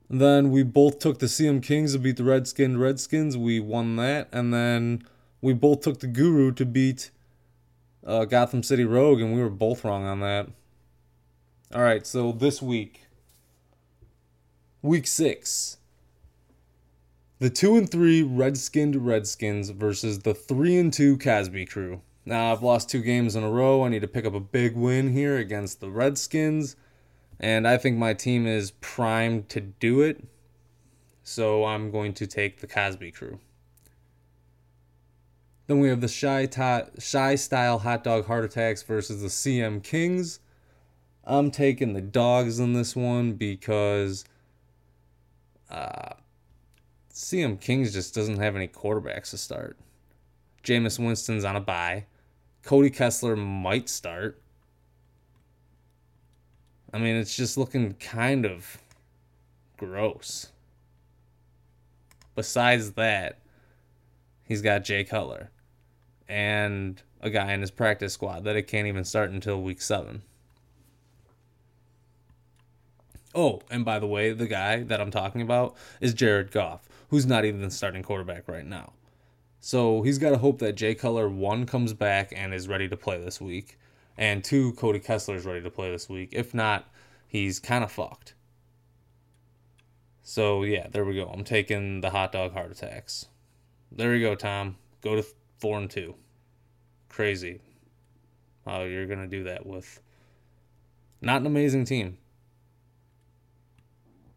Then 0.10 0.52
we 0.52 0.64
both 0.64 1.00
took 1.00 1.20
the 1.20 1.28
CM 1.28 1.64
Kings 1.64 1.94
to 1.94 2.00
beat 2.00 2.18
the 2.18 2.26
Redskin 2.26 2.78
Redskins. 2.78 3.38
We 3.38 3.62
won 3.62 3.96
that. 3.96 4.28
And 4.34 4.54
then 4.54 5.04
we 5.42 5.54
both 5.54 5.82
took 5.82 6.00
the 6.00 6.08
Guru 6.08 6.52
to 6.54 6.66
beat 6.66 7.12
uh, 8.06 8.26
Gotham 8.26 8.64
City 8.64 8.86
Rogue, 8.86 9.22
and 9.22 9.34
we 9.34 9.42
were 9.42 9.50
both 9.50 9.84
wrong 9.84 10.06
on 10.06 10.20
that. 10.22 10.48
All 11.74 11.82
right, 11.82 12.08
so 12.08 12.32
this 12.32 12.62
week, 12.62 13.02
week 14.82 15.06
six, 15.06 15.78
the 17.40 17.50
two 17.50 17.76
and 17.76 17.90
three 17.90 18.24
Redskinned 18.24 18.96
Redskins 19.00 19.70
versus 19.70 20.20
the 20.20 20.34
three 20.34 20.78
and 20.78 20.92
two 20.92 21.18
Cosby 21.18 21.66
crew. 21.66 22.02
Now 22.26 22.52
I've 22.52 22.64
lost 22.64 22.90
two 22.90 23.02
games 23.02 23.36
in 23.36 23.44
a 23.44 23.50
row. 23.50 23.84
I 23.84 23.90
need 23.90 24.02
to 24.02 24.08
pick 24.08 24.26
up 24.26 24.34
a 24.34 24.40
big 24.40 24.76
win 24.76 25.14
here 25.14 25.38
against 25.38 25.80
the 25.80 25.90
Redskins, 25.90 26.76
and 27.40 27.68
I 27.68 27.78
think 27.78 27.98
my 27.98 28.14
team 28.14 28.48
is 28.48 28.72
primed 28.72 29.50
to 29.50 29.62
do 29.62 30.02
it. 30.02 30.24
So 31.24 31.66
I'm 31.66 31.92
going 31.92 32.14
to 32.16 32.28
take 32.28 32.62
the 32.62 32.68
Cosby 32.68 33.12
crew. 33.12 33.40
Then 35.68 35.80
we 35.80 35.90
have 35.90 36.00
the 36.00 36.08
shy, 36.08 36.48
shy 36.98 37.36
style 37.36 37.80
hot 37.80 38.04
dog 38.04 38.26
heart 38.26 38.46
attacks 38.46 38.84
versus 38.84 39.22
the 39.22 39.28
CM 39.28 39.84
Kings. 39.84 40.40
I'm 41.26 41.52
taking 41.52 41.92
the 41.92 42.02
dogs 42.02 42.58
in 42.58 42.72
this 42.72 42.96
one 42.96 43.34
because 43.34 44.24
uh, 45.70 46.14
CM 47.14 47.60
Kings 47.60 47.92
just 47.92 48.16
doesn't 48.16 48.40
have 48.40 48.56
any 48.56 48.70
quarterbacks 48.70 49.32
to 49.32 49.38
start. 49.38 49.78
Jameis 50.64 51.00
Winston's 51.00 51.44
on 51.44 51.58
a 51.58 51.62
bye. 51.62 52.06
Cody 52.64 52.90
Kessler 52.90 53.36
might 53.36 53.90
start. 53.90 54.42
I 56.94 56.98
mean, 56.98 57.18
it's 57.18 57.36
just 57.36 57.58
looking 57.58 57.94
kind 57.96 58.46
of 58.46 58.78
gross. 59.76 60.48
Besides 62.36 62.94
that, 62.94 63.40
he's 64.46 64.62
got 64.62 64.86
Jay 64.86 65.04
Cutler 65.04 65.52
and 66.30 67.02
a 67.22 67.30
guy 67.30 67.54
in 67.54 67.62
his 67.62 67.72
practice 67.72 68.14
squad 68.14 68.44
that 68.44 68.56
it 68.56 68.68
can't 68.68 68.88
even 68.88 69.04
start 69.04 69.32
until 69.32 69.62
week 69.62 69.82
seven. 69.82 70.22
Oh, 73.34 73.62
and 73.70 73.86
by 73.86 74.00
the 74.00 74.08
way, 74.08 74.32
the 74.32 74.48
guy 74.48 74.84
that 74.84 75.00
I'm 75.00 75.12
talking 75.12 75.42
about 75.42 75.76
is 76.02 76.14
Jared 76.14 76.52
Goff, 76.52 76.88
who's 77.10 77.26
not 77.26 77.46
even 77.46 77.62
the 77.62 77.70
starting 77.70 78.02
quarterback 78.04 78.48
right 78.48 78.66
now. 78.66 78.94
So 79.60 80.02
he's 80.02 80.18
got 80.18 80.32
to 80.32 80.38
hope 80.38 80.60
that 80.60 80.74
Jay 80.74 80.96
Cutler, 80.96 81.30
one, 81.30 81.66
comes 81.66 81.94
back 81.94 82.32
and 82.36 82.54
is 82.54 82.68
ready 82.68 82.88
to 82.88 82.98
play 82.98 83.20
this 83.20 83.42
week, 83.42 83.78
and 84.18 84.44
two, 84.44 84.74
Cody 84.74 85.00
Kessler 85.00 85.36
is 85.36 85.46
ready 85.46 85.62
to 85.62 85.70
play 85.70 85.92
this 85.92 86.10
week. 86.10 86.30
If 86.32 86.54
not, 86.54 86.90
he's 87.28 87.60
kind 87.60 87.84
of 87.84 87.92
fucked. 87.92 88.34
So 90.24 90.64
yeah, 90.64 90.88
there 90.90 91.06
we 91.06 91.16
go. 91.16 91.28
I'm 91.28 91.44
taking 91.44 92.02
the 92.02 92.10
hot 92.10 92.32
dog 92.32 92.54
heart 92.54 92.72
attacks. 92.72 93.28
There 93.92 94.12
we 94.12 94.20
go, 94.20 94.36
Tom. 94.36 94.78
Go 95.02 95.16
to 95.16 95.26
four 95.58 95.78
and 95.78 95.90
two. 95.90 96.16
Crazy. 97.10 97.62
How 98.66 98.84
you're 98.84 99.08
gonna 99.08 99.28
do 99.28 99.44
that 99.46 99.66
with 99.66 100.02
not 101.22 101.42
an 101.42 101.48
amazing 101.48 101.86
team. 101.86 102.18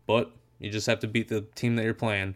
But 0.06 0.32
you 0.58 0.70
just 0.70 0.86
have 0.86 1.00
to 1.00 1.08
beat 1.08 1.28
the 1.28 1.42
team 1.54 1.76
that 1.76 1.84
you're 1.84 1.94
playing. 1.94 2.34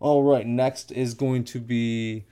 All 0.00 0.22
right, 0.22 0.46
next 0.46 0.90
is 0.92 1.12
going 1.12 1.44
to 1.44 1.60
be 1.60 2.24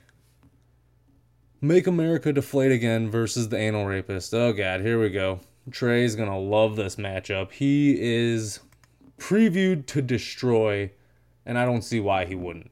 Make 1.61 1.85
America 1.85 2.33
Deflate 2.33 2.71
Again 2.71 3.11
versus 3.11 3.49
the 3.49 3.57
Anal 3.57 3.85
Rapist. 3.85 4.33
Oh, 4.33 4.53
God, 4.53 4.81
here 4.81 4.99
we 4.99 5.09
go. 5.09 5.41
Trey's 5.69 6.15
going 6.15 6.29
to 6.29 6.37
love 6.37 6.75
this 6.75 6.95
matchup. 6.95 7.51
He 7.51 7.95
is 7.99 8.61
previewed 9.19 9.85
to 9.87 10.01
destroy, 10.01 10.89
and 11.49 11.57
I 11.57 11.65
don't 11.65 11.81
see 11.81 11.99
why 11.99 12.25
he 12.25 12.35
wouldn't. 12.35 12.69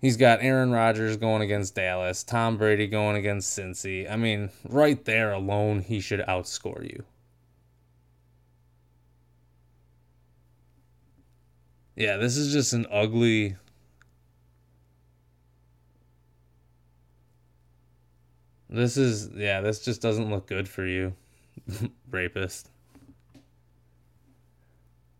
He's 0.00 0.16
got 0.16 0.38
Aaron 0.40 0.70
Rodgers 0.70 1.18
going 1.18 1.42
against 1.42 1.74
Dallas, 1.74 2.24
Tom 2.24 2.56
Brady 2.56 2.86
going 2.86 3.14
against 3.14 3.56
Cincy. 3.56 4.10
I 4.10 4.16
mean, 4.16 4.48
right 4.66 5.04
there 5.04 5.30
alone, 5.30 5.82
he 5.82 6.00
should 6.00 6.20
outscore 6.20 6.82
you. 6.82 7.04
Yeah, 11.94 12.16
this 12.16 12.38
is 12.38 12.54
just 12.54 12.72
an 12.72 12.86
ugly. 12.90 13.56
This 18.70 18.96
is, 18.96 19.28
yeah, 19.34 19.60
this 19.60 19.84
just 19.84 20.00
doesn't 20.00 20.30
look 20.30 20.46
good 20.46 20.70
for 20.70 20.86
you, 20.86 21.12
rapist. 22.10 22.70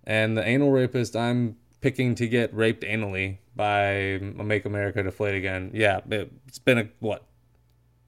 And 0.05 0.35
the 0.39 0.49
anal 0.49 0.71
rapist, 0.71 1.15
I'm 1.15 1.57
picking 1.81 2.15
to 2.17 2.29
get 2.29 2.55
raped 2.55 2.83
anally 2.85 3.39
by 3.57 4.19
Make 4.21 4.65
America 4.65 5.03
Deflate 5.03 5.35
Again. 5.35 5.71
Yeah, 5.75 6.01
it's 6.09 6.59
been 6.59 6.79
a, 6.79 6.89
what, 7.01 7.25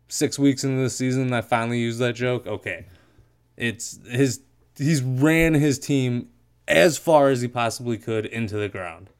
six 0.08 0.38
weeks 0.38 0.64
into 0.64 0.82
the 0.82 0.90
season 0.90 1.32
I 1.32 1.40
finally 1.40 1.78
used 1.78 1.98
that 2.00 2.14
joke? 2.14 2.46
Okay. 2.46 2.86
It's 3.56 3.98
his, 4.08 4.40
he's 4.76 5.02
ran 5.02 5.54
his 5.54 5.78
team 5.78 6.28
as 6.68 6.98
far 6.98 7.28
as 7.28 7.40
he 7.40 7.48
possibly 7.48 7.98
could 7.98 8.26
into 8.26 8.56
the 8.56 8.68
ground. 8.68 9.10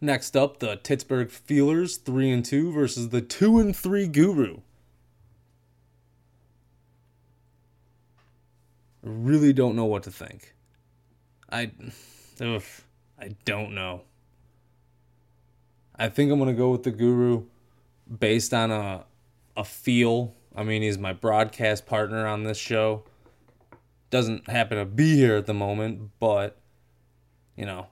Next 0.00 0.36
up, 0.36 0.60
the 0.60 0.76
Pittsburgh 0.76 1.28
Feelers 1.28 1.96
3 1.96 2.30
and 2.30 2.44
2 2.44 2.72
versus 2.72 3.08
the 3.08 3.20
2 3.20 3.58
and 3.58 3.74
3 3.74 4.06
Guru. 4.06 4.58
Really 9.08 9.52
don't 9.52 9.76
know 9.76 9.86
what 9.86 10.04
to 10.04 10.10
think. 10.10 10.54
I 11.50 11.72
ugh, 12.40 12.62
I 13.18 13.30
don't 13.44 13.74
know. 13.74 14.02
I 15.96 16.08
think 16.08 16.30
I'm 16.30 16.38
to 16.44 16.52
go 16.52 16.70
with 16.70 16.84
the 16.84 16.90
Guru 16.90 17.44
based 18.18 18.54
on 18.54 18.70
a 18.70 19.04
a 19.56 19.64
feel 19.64 20.34
I 20.58 20.64
mean, 20.64 20.82
he's 20.82 20.98
my 20.98 21.12
broadcast 21.12 21.86
partner 21.86 22.26
on 22.26 22.42
this 22.42 22.58
show. 22.58 23.04
Doesn't 24.10 24.48
happen 24.50 24.76
to 24.76 24.84
be 24.84 25.14
here 25.14 25.36
at 25.36 25.46
the 25.46 25.54
moment, 25.54 26.10
but, 26.18 26.58
you 27.54 27.64
know, 27.64 27.86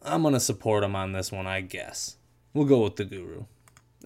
I'm 0.00 0.22
to 0.22 0.40
support 0.40 0.84
him 0.84 0.96
on 0.96 1.12
this 1.12 1.30
one, 1.30 1.46
I 1.46 1.60
guess. 1.60 2.16
We'll 2.54 2.64
go 2.64 2.82
with 2.84 2.96
the 2.96 3.04
guru. 3.04 3.44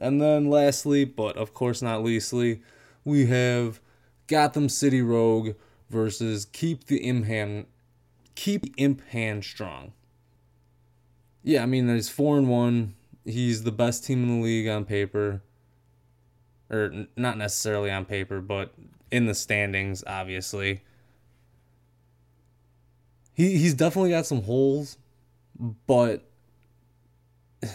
And 0.00 0.20
then 0.20 0.50
lastly, 0.50 1.04
but 1.04 1.36
of 1.36 1.54
course 1.54 1.80
not 1.80 2.02
leastly, 2.02 2.62
we 3.04 3.26
have 3.26 3.80
Gotham 4.26 4.68
City 4.68 5.00
Rogue 5.00 5.54
versus 5.92 6.46
Keep 6.46 6.86
the 6.86 6.98
Imp 6.98 7.26
Hand 7.26 7.66
Keep 8.34 8.74
Imp 8.78 9.06
Hand 9.08 9.44
Strong. 9.44 9.92
Yeah, 11.44 11.62
I 11.62 11.66
mean, 11.66 11.86
there's 11.86 12.08
4 12.08 12.38
and 12.38 12.48
1. 12.48 12.94
He's 13.24 13.62
the 13.62 13.72
best 13.72 14.04
team 14.04 14.22
in 14.22 14.40
the 14.40 14.44
league 14.44 14.68
on 14.68 14.84
paper 14.84 15.42
or 16.72 17.06
not 17.16 17.36
necessarily 17.36 17.90
on 17.90 18.06
paper, 18.06 18.40
but 18.40 18.72
in 19.10 19.26
the 19.26 19.34
standings, 19.34 20.02
obviously. 20.06 20.82
He 23.34 23.58
he's 23.58 23.74
definitely 23.74 24.10
got 24.10 24.26
some 24.26 24.42
holes, 24.42 24.96
but 25.86 26.24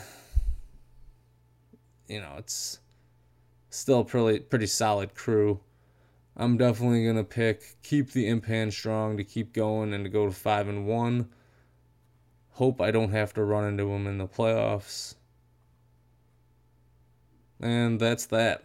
you 2.08 2.20
know, 2.20 2.36
it's 2.38 2.80
still 3.70 4.04
pretty 4.04 4.40
pretty 4.40 4.68
solid 4.68 5.14
crew. 5.14 5.60
I'm 6.40 6.56
definitely 6.56 7.04
gonna 7.04 7.24
pick 7.24 7.82
keep 7.82 8.12
the 8.12 8.28
imp 8.28 8.46
hand 8.46 8.72
strong 8.72 9.18
to 9.18 9.24
keep 9.24 9.54
going 9.54 9.92
and 9.92 10.06
to 10.06 10.10
go 10.10 10.28
to 10.28 10.32
five 10.32 10.68
and 10.68 10.86
one. 10.86 11.30
Hope 12.52 12.80
I 12.80 12.92
don't 12.92 13.12
have 13.12 13.34
to 13.34 13.44
run 13.44 13.66
into 13.66 13.92
him 13.92 14.06
in 14.06 14.20
the 14.20 14.28
playoffs. 14.28 15.16
And 17.60 18.00
that's 18.00 18.28
that. 18.28 18.64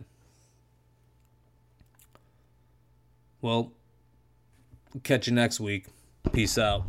Well, 3.41 3.73
catch 5.03 5.27
you 5.27 5.33
next 5.33 5.59
week. 5.59 5.87
Peace 6.33 6.59
out. 6.59 6.85